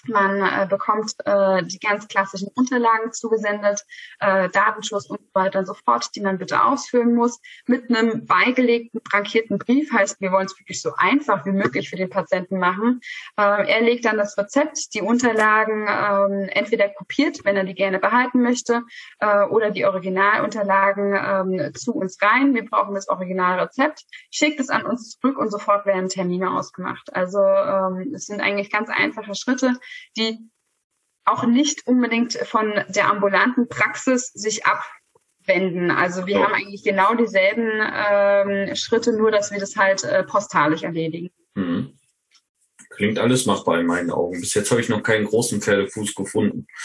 man 0.09 0.41
äh, 0.41 0.67
bekommt 0.69 1.13
äh, 1.25 1.63
die 1.65 1.79
ganz 1.79 2.09
klassischen 2.09 2.49
Unterlagen 2.55 3.13
zugesendet, 3.13 3.83
äh, 4.21 4.49
Datenschutz 4.49 5.07
und 5.07 5.21
so 5.21 5.35
weiter 5.35 5.61
und 5.61 5.67
so 5.67 5.75
fort, 5.75 6.11
die 6.15 6.21
man 6.21 6.39
bitte 6.39 6.63
ausfüllen 6.63 7.15
muss, 7.15 7.41
mit 7.67 7.91
einem 7.91 8.27
beigelegten, 8.27 9.01
frankierten 9.11 9.59
Brief. 9.59 9.93
Heißt, 9.93 10.21
wir 10.21 10.33
wollen 10.33 10.47
es 10.47 10.59
wirklich 10.59 10.81
so 10.81 10.93
einfach 10.97 11.45
wie 11.47 11.53
möglich 11.53 11.91
für 11.91 11.97
den 11.97 12.11
Patienten 12.11 12.59
machen. 12.59 13.01
Äh, 13.37 13.71
er 13.71 13.81
legt 13.81 14.05
dann 14.05 14.17
das 14.17 14.37
Rezept, 14.39 14.95
die 14.95 15.03
Unterlagen 15.03 15.87
ähm, 15.89 16.49
entweder 16.51 16.89
kopiert, 16.89 17.45
wenn 17.45 17.57
er 17.57 17.65
die 17.65 17.75
gerne 17.75 17.99
behalten 17.99 18.43
möchte, 18.43 18.83
äh, 19.21 19.45
oder 19.45 19.71
die 19.71 19.85
Originalunterlagen 19.85 21.15
ähm, 21.15 21.75
zu 21.75 21.95
uns 21.95 22.19
rein. 22.23 22.55
Wir 22.55 22.65
brauchen 22.65 22.95
das 22.95 23.09
Originalrezept, 23.09 24.05
schickt 24.31 24.61
es 24.61 24.69
an 24.69 24.85
uns 24.85 25.11
zurück 25.11 25.39
und 25.39 25.51
sofort 25.51 25.87
werden 25.87 26.09
Termine 26.09 26.51
ausgemacht. 26.51 27.15
Also 27.15 27.39
ähm, 27.39 28.13
es 28.15 28.27
sind 28.27 28.41
eigentlich 28.41 28.71
ganz 28.71 28.89
einfache 28.91 29.35
Schritte 29.35 29.75
die 30.17 30.39
auch 31.25 31.45
nicht 31.45 31.87
unbedingt 31.87 32.35
von 32.35 32.73
der 32.89 33.11
ambulanten 33.11 33.69
Praxis 33.69 34.29
sich 34.33 34.63
abwenden. 34.65 35.91
Also 35.91 36.27
wir 36.27 36.41
oh. 36.41 36.45
haben 36.45 36.55
eigentlich 36.55 36.85
genau 36.85 37.15
dieselben 37.15 37.69
ähm, 37.83 38.77
Schritte, 38.77 39.13
nur 39.13 39.31
dass 39.31 39.51
wir 39.51 39.59
das 39.59 39.77
halt 39.77 40.05
äh, 40.05 40.23
postalisch 40.23 40.85
erledigen. 40.85 41.31
Mhm. 41.55 41.99
Klingt 42.91 43.19
alles 43.19 43.45
machbar 43.45 43.81
in 43.81 43.87
meinen 43.87 44.11
Augen. 44.11 44.41
Bis 44.41 44.55
jetzt 44.55 44.71
habe 44.71 44.81
ich 44.81 44.89
noch 44.89 45.03
keinen 45.03 45.27
großen 45.27 45.61
Pferdefuß 45.61 46.15
gefunden. 46.15 46.67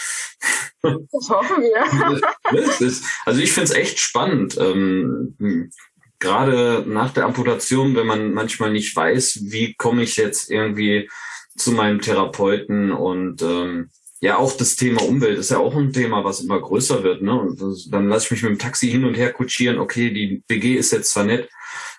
Das 0.84 1.30
hoffen 1.30 1.62
wir. 1.62 3.00
also 3.26 3.39
ich 3.39 3.54
finde 3.54 3.71
es 3.71 3.78
echt 3.78 4.00
spannend. 4.00 4.58
Ähm, 4.58 5.69
gerade 6.17 6.84
nach 6.88 7.13
der 7.13 7.26
Amputation, 7.26 7.95
wenn 7.95 8.08
man 8.08 8.34
manchmal 8.34 8.71
nicht 8.71 8.95
weiß, 8.95 9.41
wie 9.43 9.76
komme 9.76 10.02
ich 10.02 10.17
jetzt 10.17 10.50
irgendwie 10.50 11.08
zu 11.57 11.71
meinem 11.71 12.01
Therapeuten 12.01 12.91
und 12.91 13.41
ähm, 13.41 13.89
ja, 14.23 14.37
auch 14.37 14.55
das 14.55 14.75
Thema 14.75 15.01
Umwelt 15.01 15.39
ist 15.39 15.49
ja 15.49 15.57
auch 15.57 15.75
ein 15.75 15.93
Thema, 15.93 16.23
was 16.23 16.41
immer 16.41 16.61
größer 16.61 17.03
wird. 17.03 17.23
Ne? 17.23 17.39
Und 17.39 17.59
dann 17.91 18.07
lasse 18.07 18.25
ich 18.25 18.31
mich 18.31 18.43
mit 18.43 18.51
dem 18.51 18.59
Taxi 18.59 18.87
hin 18.87 19.03
und 19.03 19.15
her 19.15 19.33
kutschieren. 19.33 19.79
Okay, 19.79 20.11
die 20.11 20.43
BG 20.47 20.75
ist 20.75 20.91
jetzt 20.91 21.11
zwar 21.11 21.23
nett 21.23 21.49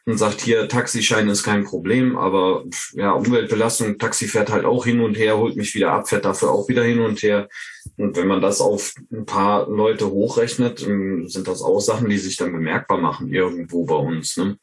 und 0.06 0.18
sagt 0.18 0.40
hier, 0.40 0.68
Taxischein 0.68 1.28
ist 1.28 1.42
kein 1.42 1.64
Problem, 1.64 2.16
aber 2.16 2.64
ja, 2.92 3.10
Umweltbelastung, 3.10 3.98
Taxi 3.98 4.28
fährt 4.28 4.50
halt 4.50 4.64
auch 4.64 4.84
hin 4.84 5.00
und 5.00 5.16
her, 5.16 5.36
holt 5.36 5.56
mich 5.56 5.74
wieder 5.74 5.92
ab, 5.92 6.08
fährt 6.08 6.24
dafür 6.24 6.52
auch 6.52 6.68
wieder 6.68 6.84
hin 6.84 7.00
und 7.00 7.22
her. 7.22 7.48
Und 7.96 8.16
wenn 8.16 8.28
man 8.28 8.40
das 8.40 8.60
auf 8.60 8.94
ein 9.12 9.26
paar 9.26 9.68
Leute 9.68 10.08
hochrechnet, 10.08 10.86
ähm, 10.86 11.28
sind 11.28 11.48
das 11.48 11.60
auch 11.60 11.80
Sachen, 11.80 12.08
die 12.08 12.18
sich 12.18 12.36
dann 12.36 12.52
bemerkbar 12.52 12.98
machen 12.98 13.32
irgendwo 13.32 13.84
bei 13.84 13.96
uns. 13.96 14.36
Ne? 14.36 14.58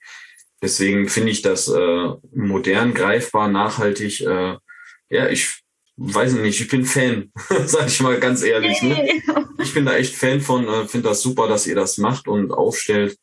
Deswegen 0.62 1.10
finde 1.10 1.32
ich 1.32 1.42
das 1.42 1.68
äh, 1.68 2.10
modern, 2.34 2.94
greifbar, 2.94 3.50
nachhaltig. 3.50 4.22
Äh, 4.22 4.56
ja, 5.10 5.28
ich 5.28 5.64
weiß 5.98 6.34
nicht, 6.34 6.62
ich 6.62 6.68
bin 6.70 6.86
Fan, 6.86 7.32
sag 7.66 7.88
ich 7.88 8.00
mal 8.02 8.20
ganz 8.20 8.44
ehrlich. 8.44 8.82
Ne? 8.82 9.22
Ich 9.62 9.74
bin 9.74 9.86
da 9.86 9.94
echt 9.94 10.16
Fan 10.16 10.40
von, 10.40 10.66
äh, 10.70 10.88
finde 10.88 11.10
das 11.10 11.22
super, 11.22 11.50
dass 11.50 11.68
ihr 11.68 11.76
das 11.76 11.98
macht 11.98 12.30
und 12.30 12.54
aufstellt 12.54 13.18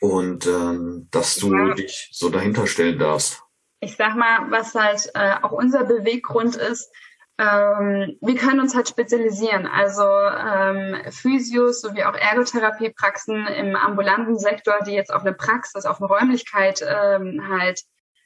und 0.00 0.46
ähm, 0.46 1.08
dass 1.10 1.34
du 1.34 1.52
ja. 1.52 1.74
dich 1.74 2.10
so 2.12 2.28
dahinter 2.28 2.68
stellen 2.68 2.98
darfst. 2.98 3.42
Ich 3.80 3.96
sag 3.96 4.14
mal, 4.14 4.50
was 4.50 4.74
halt 4.74 5.10
äh, 5.14 5.34
auch 5.42 5.50
unser 5.50 5.84
Beweggrund 5.84 6.54
ist, 6.54 6.88
ähm, 7.38 8.16
wir 8.20 8.36
können 8.36 8.60
uns 8.60 8.76
halt 8.76 8.88
spezialisieren. 8.88 9.66
Also 9.66 10.04
ähm, 10.04 11.10
Physios 11.10 11.80
sowie 11.80 12.04
auch 12.04 12.14
Ergotherapiepraxen 12.14 13.46
im 13.48 13.74
ambulanten 13.74 14.38
Sektor, 14.38 14.78
die 14.86 14.92
jetzt 14.92 15.12
auf 15.12 15.22
eine 15.22 15.34
Praxis, 15.34 15.84
auf 15.84 16.00
eine 16.00 16.06
Räumlichkeit 16.06 16.84
ähm, 16.86 17.48
halt 17.48 17.80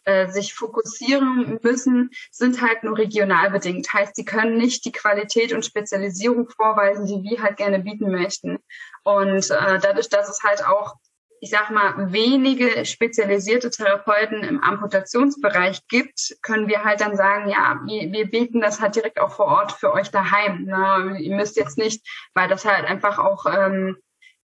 äh, 0.09 0.31
sich 0.31 0.55
fokussieren 0.55 1.59
müssen, 1.63 2.11
sind 2.31 2.63
halt 2.63 2.83
nur 2.83 2.97
regional 2.97 3.51
bedingt. 3.51 3.93
Heißt, 3.93 4.17
sie 4.17 4.25
können 4.25 4.57
nicht 4.57 4.87
die 4.87 4.93
Qualität 4.93 5.53
und 5.53 5.67
Spezialisierung 5.67 6.49
vorweisen, 6.49 7.05
die 7.05 7.23
wir 7.29 7.43
halt 7.43 7.59
gerne 7.59 7.81
bieten 7.81 8.11
möchten. 8.11 8.59
Und 9.05 9.51
äh, 9.51 9.79
dadurch, 9.79 10.09
dass 10.09 10.31
es 10.31 10.43
halt 10.43 10.65
auch 10.65 10.95
ich 11.41 11.51
sag 11.51 11.71
mal, 11.71 12.13
wenige 12.13 12.85
spezialisierte 12.85 13.71
Therapeuten 13.71 14.43
im 14.43 14.61
Amputationsbereich 14.61 15.87
gibt, 15.87 16.37
können 16.43 16.67
wir 16.67 16.85
halt 16.85 17.01
dann 17.01 17.17
sagen, 17.17 17.49
ja, 17.49 17.81
wir, 17.87 18.11
wir 18.11 18.29
bieten 18.29 18.61
das 18.61 18.81
halt 18.81 18.97
direkt 18.97 19.21
auch 19.21 19.31
vor 19.31 19.47
Ort 19.47 19.71
für 19.71 19.93
euch 19.93 20.11
daheim. 20.11 20.65
Ne? 20.65 21.19
Ihr 21.21 21.37
müsst 21.37 21.57
jetzt 21.57 21.79
nicht, 21.79 22.05
weil 22.35 22.49
das 22.49 22.65
halt 22.65 22.85
einfach 22.87 23.19
auch 23.19 23.47
ähm, 23.47 23.99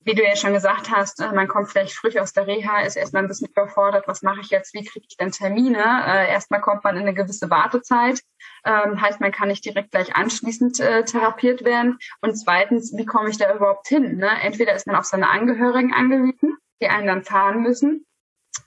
wie 0.06 0.16
du 0.16 0.24
ja 0.24 0.36
schon 0.36 0.54
gesagt 0.54 0.90
hast, 0.90 1.22
äh, 1.22 1.32
man 1.32 1.48
kommt 1.48 1.70
vielleicht 1.70 1.94
frisch 1.94 2.18
aus 2.18 2.34
der 2.34 2.48
Reha, 2.48 2.82
ist 2.82 2.96
erstmal 2.96 3.24
ein 3.24 3.28
bisschen 3.28 3.50
überfordert, 3.50 4.08
was 4.08 4.22
mache 4.22 4.42
ich 4.42 4.50
jetzt, 4.50 4.74
wie 4.74 4.84
kriege 4.84 5.06
ich 5.10 5.18
denn 5.18 5.32
Termine? 5.32 5.80
Äh, 5.80 6.30
erstmal 6.30 6.62
kommt 6.62 6.84
man 6.84 6.96
in 6.96 7.04
eine 7.04 7.14
gewisse 7.14 7.50
Wartezeit, 7.50 8.22
ähm, 8.66 9.02
heißt, 9.02 9.20
man 9.20 9.32
kann 9.32 9.50
nicht 9.50 9.66
direkt 9.66 9.92
gleich 9.92 10.16
anschließend 10.16 10.80
äh, 10.80 11.04
therapiert 11.04 11.66
werden. 11.66 12.00
Und 12.22 12.36
zweitens, 12.36 12.96
wie 12.96 13.06
komme 13.06 13.30
ich 13.30 13.38
da 13.38 13.54
überhaupt 13.54 13.88
hin? 13.88 14.18
Ne? 14.18 14.30
Entweder 14.42 14.74
ist 14.74 14.88
man 14.88 14.96
auf 14.96 15.06
seine 15.06 15.30
Angehörigen 15.30 15.94
angewiesen, 15.94 16.58
die 16.82 16.88
einen 16.88 17.08
dann 17.08 17.24
fahren 17.24 17.62
müssen, 17.62 18.06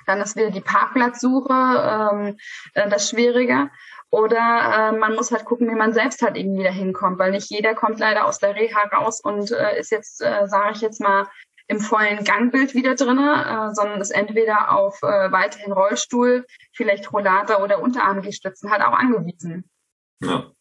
dann 0.07 0.21
ist 0.21 0.37
wieder 0.37 0.51
die 0.51 0.61
Parkplatzsuche 0.61 2.11
ähm, 2.13 2.37
äh, 2.75 2.89
das 2.89 3.09
Schwierige. 3.09 3.71
Oder 4.13 4.93
äh, 4.93 4.99
man 4.99 5.15
muss 5.15 5.33
halt 5.33 5.47
gucken, 5.47 5.71
wie 5.71 5.75
man 5.75 5.95
selbst 5.95 6.21
halt 6.21 6.37
irgendwie 6.37 6.63
da 6.63 6.71
hinkommt, 6.71 7.19
weil 7.19 7.31
nicht 7.31 7.51
jeder 7.51 7.75
kommt 7.75 7.99
leider 7.99 8.27
aus 8.27 8.39
der 8.39 8.55
Reha 8.55 8.83
raus 8.89 9.23
und 9.23 9.51
äh, 9.51 9.81
ist 9.81 9.91
jetzt, 9.91 10.21
äh, 10.21 10.47
sage 10.49 10.73
ich 10.75 10.83
jetzt 10.83 11.01
mal, 11.01 11.27
im 11.67 11.81
vollen 11.81 12.23
Gangbild 12.23 12.75
wieder 12.75 12.95
drinne, 12.95 13.71
äh, 13.71 13.75
sondern 13.75 14.03
ist 14.03 14.11
entweder 14.11 14.77
auf 14.77 15.03
äh, 15.03 15.33
weiterhin 15.33 15.73
Rollstuhl, 15.73 16.45
vielleicht 16.75 17.11
Rollator 17.11 17.63
oder 17.63 17.81
Unterarmgestützen 17.81 18.71
halt 18.71 18.83
auch 18.83 18.93
angewiesen. 18.93 19.65
Ja. 20.21 20.53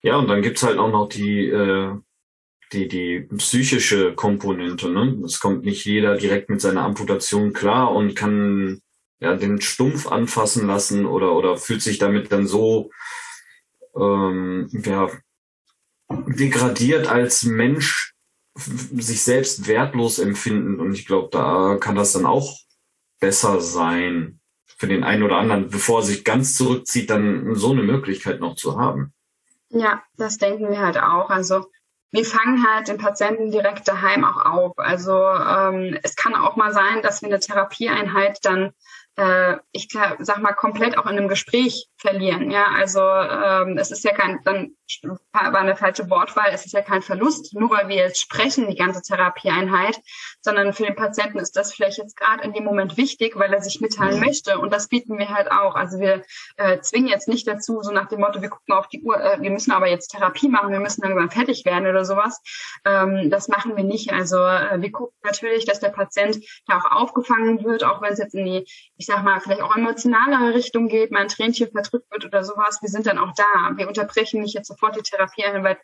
Ja, 0.00 0.16
und 0.16 0.28
dann 0.28 0.40
gibt's 0.40 0.62
halt 0.62 0.78
auch 0.78 0.90
noch 0.90 1.10
die, 1.10 1.48
äh, 1.50 1.94
die, 2.72 2.88
die 2.88 3.28
psychische 3.36 4.14
Komponente. 4.14 4.88
Ne? 4.88 5.20
Es 5.26 5.38
kommt 5.38 5.66
nicht 5.66 5.84
jeder 5.84 6.16
direkt 6.16 6.48
mit 6.48 6.62
seiner 6.62 6.82
Amputation 6.82 7.52
klar 7.52 7.92
und 7.92 8.16
kann 8.16 8.80
ja, 9.20 9.36
den 9.36 9.60
Stumpf 9.60 10.06
anfassen 10.06 10.66
lassen 10.66 11.06
oder, 11.06 11.32
oder 11.32 11.56
fühlt 11.56 11.82
sich 11.82 11.98
damit 11.98 12.32
dann 12.32 12.46
so 12.46 12.90
ähm, 13.96 14.68
ja, 14.72 15.10
degradiert 16.10 17.06
als 17.06 17.44
Mensch 17.44 18.14
sich 18.56 19.22
selbst 19.22 19.68
wertlos 19.68 20.18
empfinden. 20.18 20.80
Und 20.80 20.92
ich 20.94 21.06
glaube, 21.06 21.28
da 21.30 21.76
kann 21.78 21.94
das 21.94 22.12
dann 22.12 22.26
auch 22.26 22.58
besser 23.20 23.60
sein 23.60 24.40
für 24.76 24.86
den 24.86 25.04
einen 25.04 25.22
oder 25.22 25.36
anderen, 25.36 25.68
bevor 25.68 26.00
er 26.00 26.04
sich 26.04 26.24
ganz 26.24 26.56
zurückzieht, 26.56 27.10
dann 27.10 27.54
so 27.54 27.70
eine 27.72 27.82
Möglichkeit 27.82 28.40
noch 28.40 28.56
zu 28.56 28.78
haben. 28.78 29.12
Ja, 29.68 30.02
das 30.16 30.38
denken 30.38 30.70
wir 30.70 30.80
halt 30.80 30.98
auch. 30.98 31.28
Also 31.30 31.66
wir 32.12 32.24
fangen 32.24 32.66
halt 32.66 32.88
den 32.88 32.98
Patienten 32.98 33.50
direkt 33.50 33.86
daheim 33.86 34.24
auch 34.24 34.44
auf. 34.44 34.78
Also 34.78 35.12
ähm, 35.12 35.98
es 36.02 36.16
kann 36.16 36.34
auch 36.34 36.56
mal 36.56 36.72
sein, 36.72 37.02
dass 37.02 37.22
wir 37.22 37.28
eine 37.28 37.40
Therapieeinheit 37.40 38.38
dann 38.42 38.72
äh, 39.16 39.56
ich 39.72 39.88
sag 39.90 40.38
mal, 40.40 40.52
komplett 40.52 40.96
auch 40.96 41.06
in 41.06 41.18
einem 41.18 41.28
Gespräch 41.28 41.89
verlieren. 42.00 42.50
Ja, 42.50 42.66
also 42.76 43.00
ähm, 43.00 43.76
es 43.78 43.90
ist 43.90 44.04
ja 44.04 44.12
kein, 44.12 44.40
dann 44.44 44.74
war 45.32 45.54
eine 45.54 45.76
falsche 45.76 46.08
Wortwahl, 46.10 46.50
es 46.52 46.66
ist 46.66 46.72
ja 46.72 46.82
kein 46.82 47.02
Verlust, 47.02 47.54
nur 47.54 47.70
weil 47.70 47.88
wir 47.88 47.96
jetzt 47.96 48.20
sprechen, 48.20 48.68
die 48.68 48.76
ganze 48.76 49.02
Therapieeinheit, 49.02 50.00
sondern 50.40 50.72
für 50.72 50.84
den 50.84 50.96
Patienten 50.96 51.38
ist 51.38 51.56
das 51.56 51.72
vielleicht 51.72 51.98
jetzt 51.98 52.16
gerade 52.16 52.42
in 52.42 52.52
dem 52.52 52.64
Moment 52.64 52.96
wichtig, 52.96 53.36
weil 53.36 53.52
er 53.52 53.60
sich 53.60 53.80
mitteilen 53.80 54.18
mhm. 54.18 54.26
möchte. 54.26 54.58
Und 54.58 54.72
das 54.72 54.88
bieten 54.88 55.18
wir 55.18 55.28
halt 55.28 55.52
auch. 55.52 55.74
Also 55.74 56.00
wir 56.00 56.22
äh, 56.56 56.80
zwingen 56.80 57.08
jetzt 57.08 57.28
nicht 57.28 57.46
dazu, 57.46 57.82
so 57.82 57.92
nach 57.92 58.08
dem 58.08 58.20
Motto, 58.20 58.42
wir 58.42 58.48
gucken 58.48 58.74
auf 58.74 58.88
die 58.88 59.02
Uhr, 59.02 59.20
äh, 59.20 59.40
wir 59.40 59.50
müssen 59.50 59.72
aber 59.72 59.88
jetzt 59.88 60.08
Therapie 60.08 60.48
machen, 60.48 60.72
wir 60.72 60.80
müssen 60.80 61.02
irgendwann 61.02 61.30
fertig 61.30 61.64
werden 61.64 61.86
oder 61.86 62.04
sowas. 62.04 62.40
Ähm, 62.84 63.30
das 63.30 63.48
machen 63.48 63.76
wir 63.76 63.84
nicht. 63.84 64.12
Also 64.12 64.38
äh, 64.38 64.80
wir 64.80 64.90
gucken 64.90 65.16
natürlich, 65.22 65.66
dass 65.66 65.80
der 65.80 65.90
Patient 65.90 66.38
da 66.66 66.78
auch 66.78 66.90
aufgefangen 66.90 67.64
wird, 67.64 67.84
auch 67.84 68.02
wenn 68.02 68.12
es 68.12 68.18
jetzt 68.18 68.34
in 68.34 68.44
die, 68.44 68.64
ich 68.96 69.06
sag 69.06 69.22
mal, 69.22 69.40
vielleicht 69.40 69.62
auch 69.62 69.76
emotionalere 69.76 70.54
Richtung 70.54 70.88
geht, 70.88 71.10
mal 71.10 71.20
ein 71.20 71.28
Tränchen 71.28 71.68
verdrückt 71.90 72.10
wird 72.10 72.24
oder 72.24 72.44
sowas. 72.44 72.78
Wir 72.80 72.88
sind 72.88 73.06
dann 73.06 73.18
auch 73.18 73.32
da. 73.34 73.72
Wir 73.76 73.88
unterbrechen 73.88 74.40
nicht 74.40 74.54
jetzt 74.54 74.68
sofort 74.68 74.96
die 74.96 75.02
Therapieeinheit, 75.02 75.78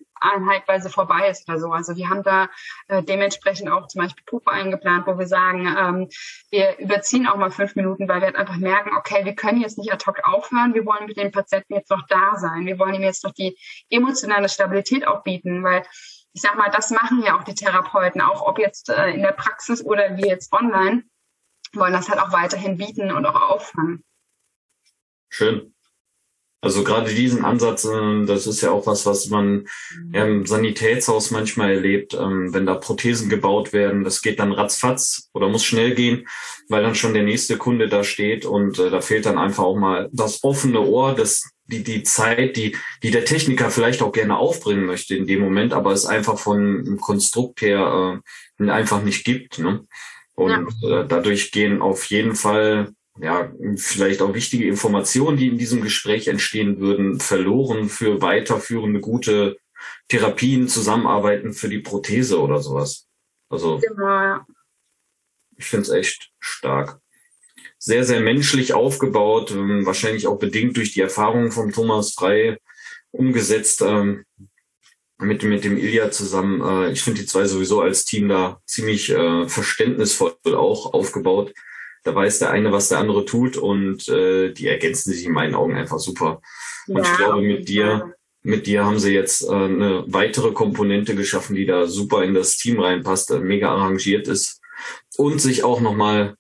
weil 0.67 0.83
sie 0.83 0.91
vorbei 0.91 1.29
ist 1.29 1.49
oder 1.49 1.59
so. 1.59 1.71
Also 1.73 1.97
wir 1.97 2.09
haben 2.09 2.23
da 2.23 2.49
äh, 2.89 3.03
dementsprechend 3.03 3.71
auch 3.71 3.87
zum 3.89 4.03
Beispiel 4.03 4.25
Puppe 4.25 4.51
eingeplant, 4.51 5.07
wo 5.07 5.19
wir 5.19 5.27
sagen, 5.27 5.67
ähm, 5.67 6.09
wir 6.51 6.79
überziehen 6.79 7.27
auch 7.27 7.37
mal 7.37 7.51
fünf 7.51 7.77
Minuten, 7.77 8.09
weil 8.09 8.21
wir 8.21 8.27
halt 8.27 8.37
einfach 8.37 8.57
merken, 8.57 8.91
okay, 8.97 9.25
wir 9.25 9.35
können 9.35 9.61
jetzt 9.61 9.79
nicht 9.79 9.93
ad 9.93 10.05
hoc 10.07 10.21
aufhören, 10.25 10.75
wir 10.75 10.87
wollen 10.87 11.07
mit 11.07 11.17
dem 11.17 11.33
Patienten 11.33 11.75
jetzt 11.75 11.91
noch 11.91 12.07
da 12.09 12.37
sein. 12.37 12.67
Wir 12.67 12.79
wollen 12.79 12.95
ihm 12.95 13.03
jetzt 13.03 13.25
noch 13.25 13.33
die 13.33 13.57
emotionale 13.91 14.49
Stabilität 14.49 15.07
auch 15.07 15.23
bieten, 15.23 15.63
weil 15.63 15.83
ich 16.33 16.43
sag 16.43 16.57
mal, 16.57 16.71
das 16.71 16.91
machen 16.91 17.23
ja 17.23 17.39
auch 17.39 17.45
die 17.45 17.55
Therapeuten, 17.55 18.21
auch 18.21 18.47
ob 18.47 18.59
jetzt 18.59 18.91
äh, 18.91 19.11
in 19.11 19.23
der 19.23 19.33
Praxis 19.33 19.83
oder 19.85 20.17
wie 20.17 20.29
jetzt 20.29 20.53
online 20.53 21.05
wollen 21.77 21.93
das 21.93 22.09
halt 22.09 22.21
auch 22.21 22.33
weiterhin 22.33 22.77
bieten 22.77 23.11
und 23.11 23.27
auch 23.27 23.51
auffangen. 23.51 24.05
Schön. 25.29 25.76
Also 26.63 26.83
gerade 26.85 27.15
diesen 27.15 27.45
Ansatz, 27.45 27.87
das 28.27 28.47
ist 28.47 28.61
ja 28.63 28.71
auch 28.71 28.87
was, 28.87 29.05
was 29.07 29.29
man 29.29 29.67
im 30.13 30.47
Sanitätshaus 30.47 31.31
manchmal 31.31 31.71
erlebt, 31.75 32.15
ähm, 32.15 32.53
wenn 32.53 32.67
da 32.67 32.75
Prothesen 32.75 33.29
gebaut 33.29 33.73
werden. 33.73 34.05
Das 34.05 34.23
geht 34.23 34.41
dann 34.41 34.53
ratzfatz 34.53 35.29
oder 35.33 35.49
muss 35.49 35.65
schnell 35.65 35.95
gehen, 35.95 36.27
weil 36.69 36.83
dann 36.83 36.95
schon 36.95 37.15
der 37.15 37.23
nächste 37.23 37.57
Kunde 37.59 37.89
da 37.89 38.03
steht 38.03 38.47
und 38.47 38.79
äh, 38.79 38.91
da 38.91 39.01
fehlt 39.01 39.27
dann 39.27 39.39
einfach 39.39 39.65
auch 39.65 39.77
mal 39.77 40.09
das 40.13 40.43
offene 40.43 40.81
Ohr, 40.81 41.15
das 41.15 41.45
die 41.69 41.83
die 41.83 42.03
Zeit, 42.05 42.57
die 42.57 42.77
die 43.03 43.11
der 43.11 43.25
Techniker 43.25 43.71
vielleicht 43.71 44.01
auch 44.01 44.13
gerne 44.13 44.37
aufbringen 44.37 44.87
möchte 44.87 45.15
in 45.15 45.27
dem 45.27 45.41
Moment, 45.41 45.73
aber 45.73 45.93
es 45.93 46.07
einfach 46.07 46.39
von 46.39 46.99
Konstrukt 47.01 47.61
her 47.61 48.21
äh, 48.59 48.71
einfach 48.71 49.03
nicht 49.03 49.25
gibt. 49.25 49.59
Ne? 49.59 49.87
Und 50.35 50.69
ja. 50.83 51.01
äh, 51.01 51.07
dadurch 51.07 51.51
gehen 51.51 51.83
auf 51.83 52.05
jeden 52.07 52.35
Fall 52.35 52.93
ja, 53.21 53.53
vielleicht 53.77 54.21
auch 54.23 54.35
wichtige 54.35 54.67
Informationen, 54.67 55.37
die 55.37 55.49
in 55.49 55.59
diesem 55.59 55.83
Gespräch 55.83 56.29
entstehen 56.29 56.81
würden, 56.81 57.21
verloren 57.21 57.89
für 57.89 58.21
weiterführende 58.21 59.01
gute 59.01 59.57
Therapien, 60.09 60.69
Zusammenarbeiten 60.69 61.53
für 61.53 61.69
die 61.69 61.81
Prothese 61.81 62.41
oder 62.41 62.61
sowas. 62.61 63.09
Also 63.49 63.79
genau. 63.79 64.41
ich 65.57 65.67
finde 65.67 65.83
es 65.83 65.91
echt 65.91 66.31
stark. 66.39 67.01
Sehr, 67.79 68.05
sehr 68.05 68.21
menschlich 68.21 68.73
aufgebaut, 68.73 69.51
ähm, 69.53 69.87
wahrscheinlich 69.87 70.27
auch 70.27 70.39
bedingt 70.39 70.77
durch 70.77 70.93
die 70.93 71.03
Erfahrungen 71.03 71.53
von 71.53 71.73
Thomas 71.73 72.15
Frei 72.15 72.59
umgesetzt 73.13 73.83
ähm, 73.83 74.25
mit, 75.19 75.43
mit 75.43 75.65
dem 75.65 75.77
Ilja 75.77 76.11
zusammen. 76.11 76.61
Äh, 76.63 76.93
ich 76.93 77.03
finde 77.03 77.21
die 77.21 77.27
zwei 77.27 77.45
sowieso 77.45 77.81
als 77.81 78.05
Team 78.05 78.29
da 78.29 78.61
ziemlich 78.67 79.11
äh, 79.11 79.49
verständnisvoll 79.49 80.37
auch 80.45 80.93
aufgebaut. 80.93 81.53
Da 82.07 82.15
weiß 82.15 82.39
der 82.39 82.51
eine, 82.51 82.71
was 82.71 82.89
der 82.89 82.99
andere 82.99 83.25
tut 83.25 83.57
und 83.57 84.09
äh, 84.09 84.53
die 84.53 84.69
ergänzen 84.69 85.13
sich 85.13 85.25
in 85.25 85.33
meinen 85.33 85.57
Augen 85.57 85.75
einfach 85.75 85.99
super. 85.99 86.41
Und 86.87 86.99
ja, 86.99 87.03
ich 87.03 87.17
glaube, 87.17 87.43
mit 87.43 87.69
dir, 87.69 88.15
mit 88.43 88.69
dir 88.69 88.85
haben 88.85 89.01
sie 89.01 89.13
jetzt 89.13 89.43
äh, 89.43 89.53
eine 89.53 90.05
weitere 90.07 90.53
Komponente 90.53 91.17
geschaffen, 91.17 91.57
die 91.57 91.67
da 91.67 91.87
super 91.87 92.23
in 92.23 92.33
das 92.33 92.59
Team 92.59 92.79
reinpasst, 92.79 93.33
äh, 93.33 93.41
mega 93.41 93.71
arrangiert 93.75 94.29
ist. 94.29 94.61
und 95.17 95.41
sich 95.41 95.65
auch 95.65 95.81
nochmal 95.81 96.37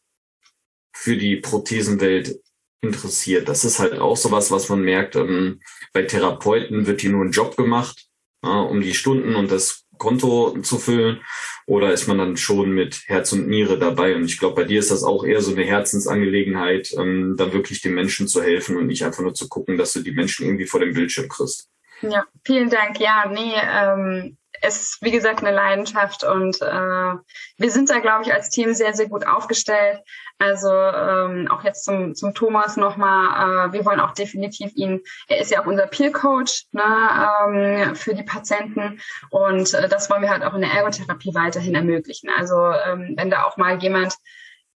für 0.95 1.17
die 1.17 1.37
Prothesenwelt 1.37 2.39
interessiert. 2.81 3.49
Das 3.49 3.65
ist 3.65 3.81
halt 3.81 3.95
auch 3.95 4.17
sowas, 4.17 4.53
was 4.53 4.69
man 4.69 4.83
merkt. 4.83 5.17
Ähm, 5.17 5.61
bei 5.93 6.03
Therapeuten 6.03 6.87
wird 6.87 7.01
hier 7.01 7.11
nur 7.11 7.25
ein 7.25 7.33
Job 7.33 7.57
gemacht, 7.57 8.07
ja, 8.45 8.61
um 8.61 8.81
die 8.81 8.95
Stunden 8.95 9.35
und 9.35 9.51
das 9.51 9.86
Konto 9.99 10.59
zu 10.63 10.79
füllen. 10.79 11.21
Oder 11.67 11.93
ist 11.93 12.07
man 12.07 12.19
dann 12.19 12.37
schon 12.37 12.71
mit 12.71 13.03
Herz 13.07 13.33
und 13.33 13.49
Niere 13.49 13.79
dabei? 13.79 14.15
Und 14.15 14.27
ich 14.27 14.39
glaube, 14.39 14.63
bei 14.63 14.65
dir 14.65 14.79
ist 14.79 14.91
das 14.91 15.03
auch 15.03 15.25
eher 15.25 15.41
so 15.41 15.53
eine 15.53 15.65
Herzensangelegenheit, 15.65 16.95
ähm, 16.97 17.35
dann 17.37 17.53
wirklich 17.53 17.81
den 17.81 17.95
Menschen 17.95 18.29
zu 18.29 18.43
helfen 18.43 18.77
und 18.77 18.87
nicht 18.87 19.05
einfach 19.05 19.23
nur 19.23 19.35
zu 19.35 19.49
gucken, 19.49 19.77
dass 19.77 19.93
du 19.93 20.01
die 20.01 20.13
Menschen 20.13 20.47
irgendwie 20.47 20.67
vor 20.67 20.81
dem 20.81 20.95
Bildschirm 20.95 21.29
kriegst. 21.29 21.69
Ja, 22.03 22.25
vielen 22.45 22.71
Dank. 22.71 23.01
Ja, 23.01 23.31
nee, 23.33 23.55
ähm, 23.55 24.37
es 24.63 24.81
ist 24.81 24.99
wie 25.03 25.11
gesagt 25.11 25.41
eine 25.41 25.55
Leidenschaft 25.55 26.25
und 26.25 26.61
äh, 26.63 27.15
wir 27.59 27.71
sind 27.71 27.91
da, 27.91 27.99
glaube 27.99 28.25
ich, 28.25 28.33
als 28.33 28.51
Team 28.51 28.75
sehr, 28.75 28.95
sehr 28.95 29.09
gut 29.09 29.27
aufgestellt. 29.27 30.01
Also 30.39 30.71
ähm, 30.71 31.49
auch 31.51 31.65
jetzt 31.65 31.85
zum, 31.85 32.15
zum 32.15 32.35
Thomas 32.35 32.77
nochmal, 32.77 33.69
äh, 33.69 33.73
wir 33.73 33.85
wollen 33.87 34.01
auch 34.01 34.13
definitiv 34.13 34.71
ihn, 34.75 35.01
er 35.29 35.39
ist 35.39 35.51
ja 35.51 35.63
auch 35.63 35.67
unser 35.67 35.87
Peer-Coach 35.87 36.67
ne, 36.73 37.87
ähm, 37.89 37.95
für 37.97 38.15
die 38.15 38.23
Patienten 38.23 39.01
und 39.31 39.73
äh, 39.73 39.89
das 39.89 40.11
wollen 40.11 40.23
wir 40.23 40.31
halt 40.31 40.45
auch 40.45 40.55
in 40.55 40.61
der 40.61 40.73
Ergotherapie 40.73 41.35
weiterhin 41.35 41.75
ermöglichen. 41.75 42.29
Also 42.37 42.57
ähm, 42.57 43.15
wenn 43.17 43.31
da 43.31 43.45
auch 43.45 43.57
mal 43.57 43.79
jemand 43.79 44.15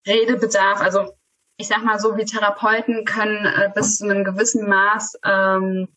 Redebedarf, 0.07 0.81
also 0.81 1.15
ich 1.59 1.69
sag 1.69 1.85
mal 1.85 2.01
so, 2.01 2.17
wie 2.17 2.25
Therapeuten 2.25 3.05
können 3.05 3.45
äh, 3.45 3.71
bis 3.75 3.99
zu 3.99 4.05
einem 4.05 4.25
gewissen 4.25 4.67
Maß 4.67 5.19
ähm, 5.25 5.89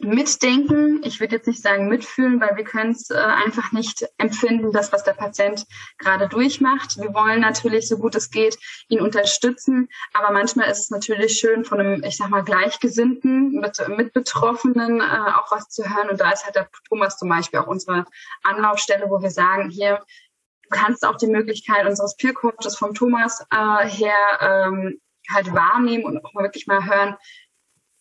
mitdenken. 0.00 1.02
Ich 1.04 1.20
würde 1.20 1.36
jetzt 1.36 1.46
nicht 1.46 1.62
sagen 1.62 1.88
mitfühlen, 1.88 2.40
weil 2.40 2.56
wir 2.56 2.64
können 2.64 2.92
es 2.92 3.10
äh, 3.10 3.14
einfach 3.16 3.72
nicht 3.72 4.06
empfinden, 4.18 4.72
das, 4.72 4.92
was 4.92 5.04
der 5.04 5.12
Patient 5.12 5.66
gerade 5.98 6.28
durchmacht. 6.28 6.98
Wir 6.98 7.12
wollen 7.14 7.40
natürlich, 7.40 7.88
so 7.88 7.98
gut 7.98 8.14
es 8.14 8.30
geht, 8.30 8.58
ihn 8.88 9.00
unterstützen. 9.00 9.88
Aber 10.12 10.32
manchmal 10.32 10.70
ist 10.70 10.80
es 10.80 10.90
natürlich 10.90 11.38
schön, 11.38 11.64
von 11.64 11.80
einem, 11.80 12.02
ich 12.04 12.16
sag 12.16 12.30
mal, 12.30 12.42
Gleichgesinnten, 12.42 13.52
mit, 13.52 13.82
mit 13.96 14.12
Betroffenen 14.12 15.00
äh, 15.00 15.04
auch 15.04 15.50
was 15.50 15.68
zu 15.68 15.84
hören. 15.84 16.10
Und 16.10 16.20
da 16.20 16.30
ist 16.30 16.44
halt 16.44 16.56
der 16.56 16.68
Thomas 16.88 17.18
zum 17.18 17.28
Beispiel 17.28 17.60
auch 17.60 17.66
unsere 17.66 18.04
Anlaufstelle, 18.42 19.10
wo 19.10 19.20
wir 19.20 19.30
sagen, 19.30 19.70
hier, 19.70 20.02
du 20.64 20.68
kannst 20.70 21.04
auch 21.06 21.16
die 21.16 21.26
Möglichkeit 21.26 21.86
unseres 21.86 22.16
Peer-Coaches 22.16 22.76
vom 22.76 22.94
Thomas 22.94 23.44
äh, 23.50 23.86
her 23.86 24.14
ähm, 24.40 25.00
halt 25.30 25.52
wahrnehmen 25.54 26.04
und 26.04 26.24
auch 26.24 26.32
mal 26.34 26.44
wirklich 26.44 26.66
mal 26.66 26.84
hören, 26.84 27.16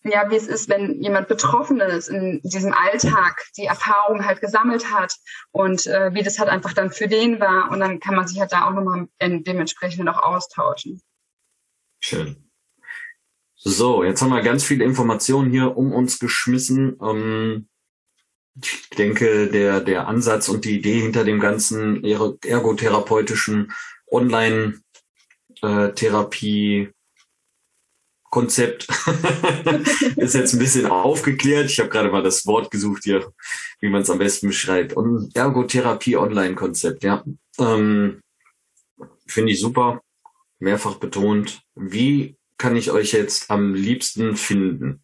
ja, 0.03 0.29
wie 0.29 0.35
es 0.35 0.47
ist, 0.47 0.69
wenn 0.69 1.01
jemand 1.01 1.27
Betroffenes 1.27 2.07
in 2.07 2.41
diesem 2.43 2.73
Alltag 2.73 3.43
die 3.57 3.65
Erfahrung 3.65 4.25
halt 4.25 4.39
gesammelt 4.39 4.91
hat 4.91 5.15
und 5.51 5.87
äh, 5.87 6.13
wie 6.13 6.23
das 6.23 6.39
halt 6.39 6.49
einfach 6.49 6.73
dann 6.73 6.91
für 6.91 7.07
den 7.07 7.39
war. 7.39 7.71
Und 7.71 7.79
dann 7.79 7.99
kann 7.99 8.15
man 8.15 8.27
sich 8.27 8.39
halt 8.39 8.51
da 8.51 8.67
auch 8.67 8.73
nochmal 8.73 9.07
dementsprechend 9.21 10.07
auch 10.09 10.21
austauschen. 10.21 11.01
Schön. 11.99 12.49
So, 13.55 14.05
jetzt 14.05 14.21
haben 14.21 14.29
wir 14.29 14.41
ganz 14.41 14.63
viele 14.63 14.85
Informationen 14.85 15.51
hier 15.51 15.75
um 15.75 15.91
uns 15.91 16.17
geschmissen. 16.17 16.97
Ähm, 17.01 17.67
ich 18.61 18.89
denke, 18.91 19.47
der, 19.47 19.81
der 19.81 20.07
Ansatz 20.07 20.47
und 20.47 20.63
die 20.63 20.77
Idee 20.77 21.01
hinter 21.01 21.25
dem 21.25 21.41
ganzen 21.41 22.03
ergotherapeutischen 22.03 23.73
Online-Therapie 24.09 26.81
äh, 26.81 26.91
Konzept 28.29 28.87
ist 30.15 30.35
jetzt 30.35 30.53
ein 30.53 30.59
bisschen 30.59 30.85
aufgeklärt. 30.85 31.69
Ich 31.69 31.79
habe 31.79 31.89
gerade 31.89 32.11
mal 32.11 32.23
das 32.23 32.45
Wort 32.45 32.71
gesucht 32.71 33.03
hier, 33.03 33.31
wie 33.79 33.89
man 33.89 34.03
es 34.03 34.09
am 34.09 34.19
besten 34.19 34.47
beschreibt. 34.47 34.93
Und 34.93 35.35
Ergotherapie 35.35 36.17
Online-Konzept, 36.17 37.03
ja. 37.03 37.23
Ähm, 37.59 38.21
Finde 39.25 39.51
ich 39.51 39.59
super, 39.59 40.01
mehrfach 40.59 40.95
betont. 40.95 41.61
Wie 41.75 42.35
kann 42.57 42.75
ich 42.75 42.91
euch 42.91 43.13
jetzt 43.13 43.49
am 43.49 43.73
liebsten 43.73 44.35
finden? 44.35 45.03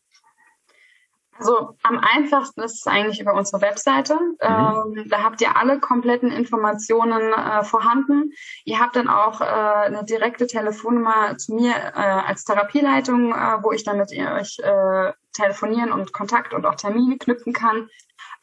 Also 1.37 1.75
am 1.83 1.99
einfachsten 1.99 2.61
ist 2.61 2.79
es 2.79 2.87
eigentlich 2.87 3.19
über 3.19 3.33
unsere 3.33 3.61
Webseite. 3.61 4.15
Mhm. 4.15 4.37
Ähm, 4.39 5.09
da 5.09 5.23
habt 5.23 5.41
ihr 5.41 5.57
alle 5.57 5.79
kompletten 5.79 6.31
Informationen 6.31 7.33
äh, 7.33 7.63
vorhanden. 7.63 8.31
Ihr 8.63 8.79
habt 8.79 8.95
dann 8.95 9.09
auch 9.09 9.41
äh, 9.41 9.43
eine 9.43 10.05
direkte 10.05 10.47
Telefonnummer 10.47 11.37
zu 11.37 11.53
mir 11.53 11.75
äh, 11.75 11.99
als 11.99 12.45
Therapieleitung, 12.45 13.33
äh, 13.33 13.57
wo 13.61 13.73
ich 13.73 13.83
dann 13.83 13.97
mit 13.97 14.11
ihr 14.11 14.31
euch 14.31 14.59
äh, 14.59 15.11
telefonieren 15.33 15.91
und 15.91 16.13
Kontakt 16.13 16.53
und 16.53 16.65
auch 16.65 16.75
Termine 16.75 17.17
knüpfen 17.17 17.51
kann. 17.51 17.89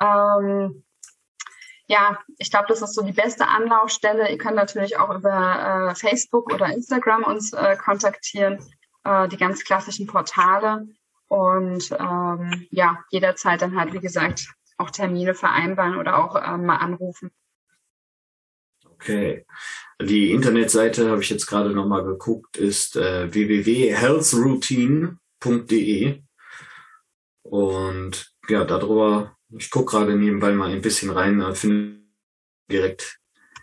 Ähm, 0.00 0.84
ja, 1.86 2.18
ich 2.38 2.50
glaube, 2.50 2.66
das 2.68 2.82
ist 2.82 2.94
so 2.94 3.02
die 3.02 3.12
beste 3.12 3.48
Anlaufstelle. 3.48 4.30
Ihr 4.30 4.38
könnt 4.38 4.56
natürlich 4.56 4.98
auch 4.98 5.14
über 5.14 5.90
äh, 5.90 5.94
Facebook 5.94 6.52
oder 6.52 6.66
Instagram 6.66 7.24
uns 7.24 7.52
kontaktieren, 7.84 8.58
die 9.32 9.36
ganz 9.36 9.64
klassischen 9.64 10.06
Portale 10.06 10.86
und 11.32 11.90
ähm, 11.98 12.66
ja, 12.70 13.02
jederzeit 13.10 13.62
dann 13.62 13.74
halt, 13.74 13.94
wie 13.94 14.00
gesagt, 14.00 14.52
auch 14.76 14.90
Termine 14.90 15.34
vereinbaren 15.34 15.96
oder 15.96 16.22
auch 16.22 16.36
ähm, 16.36 16.66
mal 16.66 16.76
anrufen. 16.76 17.30
Okay. 18.84 19.46
Die 20.02 20.30
Internetseite 20.30 21.10
habe 21.10 21.22
ich 21.22 21.30
jetzt 21.30 21.46
gerade 21.46 21.70
nochmal 21.70 22.04
geguckt, 22.04 22.58
ist 22.58 22.96
äh, 22.96 23.32
www.healthroutine.de. 23.32 26.22
Und 27.44 28.34
ja, 28.48 28.64
darüber, 28.64 29.38
ich 29.56 29.70
gucke 29.70 29.92
gerade 29.92 30.14
nebenbei 30.14 30.52
mal 30.52 30.70
ein 30.70 30.82
bisschen 30.82 31.08
rein, 31.08 31.38
da 31.38 31.54
finde 31.54 32.02
direkt 32.70 33.18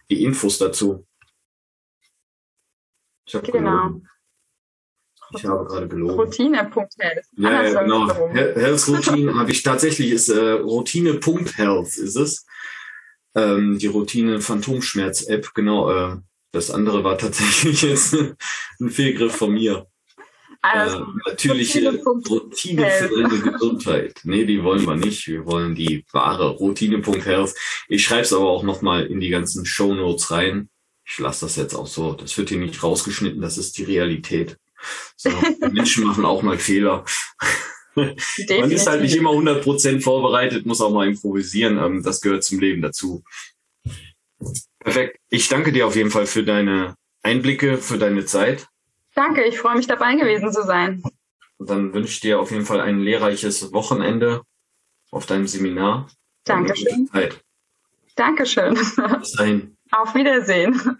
die 0.10 0.24
Infos 0.24 0.58
dazu. 0.58 1.06
Ich 3.28 3.36
habe 3.36 3.52
genau. 3.52 4.02
Ich 5.36 5.46
habe 5.46 5.66
gerade 5.66 5.88
gelogen. 5.88 6.16
Routine.health. 6.16 7.26
Ja, 7.38 7.64
ja 7.64 7.84
genau. 7.84 8.08
Health 8.34 8.88
Routine 8.88 9.34
habe 9.40 9.52
ich 9.52 9.64
tatsächlich 9.64 10.12
ist 10.12 10.30
äh, 10.30 10.52
Routine.health 10.52 11.98
ist 11.98 12.16
es. 12.16 12.46
Ähm, 13.36 13.78
die 13.78 13.88
Routine 13.88 14.42
Phantomschmerz 14.42 15.28
App, 15.28 15.54
genau. 15.54 15.92
Äh, 15.92 16.18
das 16.52 16.72
andere 16.72 17.04
war 17.04 17.18
tatsächlich 17.18 17.82
jetzt 17.84 18.16
ein 18.80 18.90
Fehlgriff 18.90 19.36
von 19.36 19.54
mir. 19.54 19.88
Also, 20.62 20.98
äh, 20.98 21.30
natürliche 21.30 21.90
Routine 22.04 22.90
für 22.90 23.22
deine 23.22 23.40
Gesundheit. 23.40 24.20
Nee, 24.24 24.46
die 24.46 24.64
wollen 24.64 24.86
wir 24.86 24.96
nicht. 24.96 25.28
Wir 25.28 25.46
wollen 25.46 25.76
die 25.76 26.06
wahre 26.12 26.50
Routine.health. 26.50 27.56
Ich 27.88 28.04
schreibe 28.04 28.22
es 28.22 28.34
aber 28.34 28.50
auch 28.50 28.64
nochmal 28.64 29.06
in 29.06 29.20
die 29.20 29.30
ganzen 29.30 29.66
Show 29.66 29.94
Notes 29.94 30.32
rein. 30.32 30.70
Ich 31.06 31.18
lasse 31.18 31.46
das 31.46 31.56
jetzt 31.56 31.76
auch 31.76 31.88
so. 31.88 32.14
Das 32.14 32.38
wird 32.38 32.50
hier 32.50 32.60
nicht 32.60 32.84
rausgeschnitten. 32.84 33.42
Das 33.42 33.58
ist 33.58 33.78
die 33.78 33.84
Realität. 33.84 34.58
So, 35.16 35.30
Menschen 35.72 36.06
machen 36.06 36.26
auch 36.26 36.42
mal 36.42 36.58
Fehler. 36.58 37.06
Man 37.96 38.72
ist 38.72 38.88
halt 38.88 39.02
nicht 39.02 39.16
immer 39.16 39.32
100% 39.32 40.02
vorbereitet, 40.02 40.66
muss 40.66 40.82
auch 40.82 40.92
mal 40.92 41.08
improvisieren. 41.08 41.78
Ähm, 41.78 42.04
das 42.04 42.22
gehört 42.22 42.44
zum 42.44 42.60
Leben 42.60 42.82
dazu. 42.82 43.24
Perfekt. 44.80 45.20
Ich 45.30 45.50
danke 45.50 45.72
dir 45.72 45.88
auf 45.88 45.96
jeden 45.96 46.12
Fall 46.12 46.26
für 46.26 46.44
deine 46.44 46.96
Einblicke, 47.24 47.78
für 47.78 47.98
deine 47.98 48.26
Zeit. 48.26 48.68
Danke, 49.16 49.44
ich 49.44 49.58
freue 49.60 49.76
mich 49.76 49.88
dabei 49.88 50.16
gewesen 50.16 50.52
zu 50.54 50.64
sein. 50.64 51.04
Und 51.58 51.70
dann 51.70 51.94
wünsche 51.94 52.14
ich 52.14 52.20
dir 52.22 52.40
auf 52.40 52.52
jeden 52.52 52.66
Fall 52.66 52.80
ein 52.80 53.00
lehrreiches 53.02 53.74
Wochenende 53.74 54.44
auf 55.12 55.26
deinem 55.26 55.48
Seminar. 55.48 56.08
Dankeschön. 56.46 57.10
Dankeschön. 58.16 58.76
Bis 59.20 59.32
dahin. 59.34 59.76
Auf 59.92 60.16
Wiedersehen. 60.16 61.00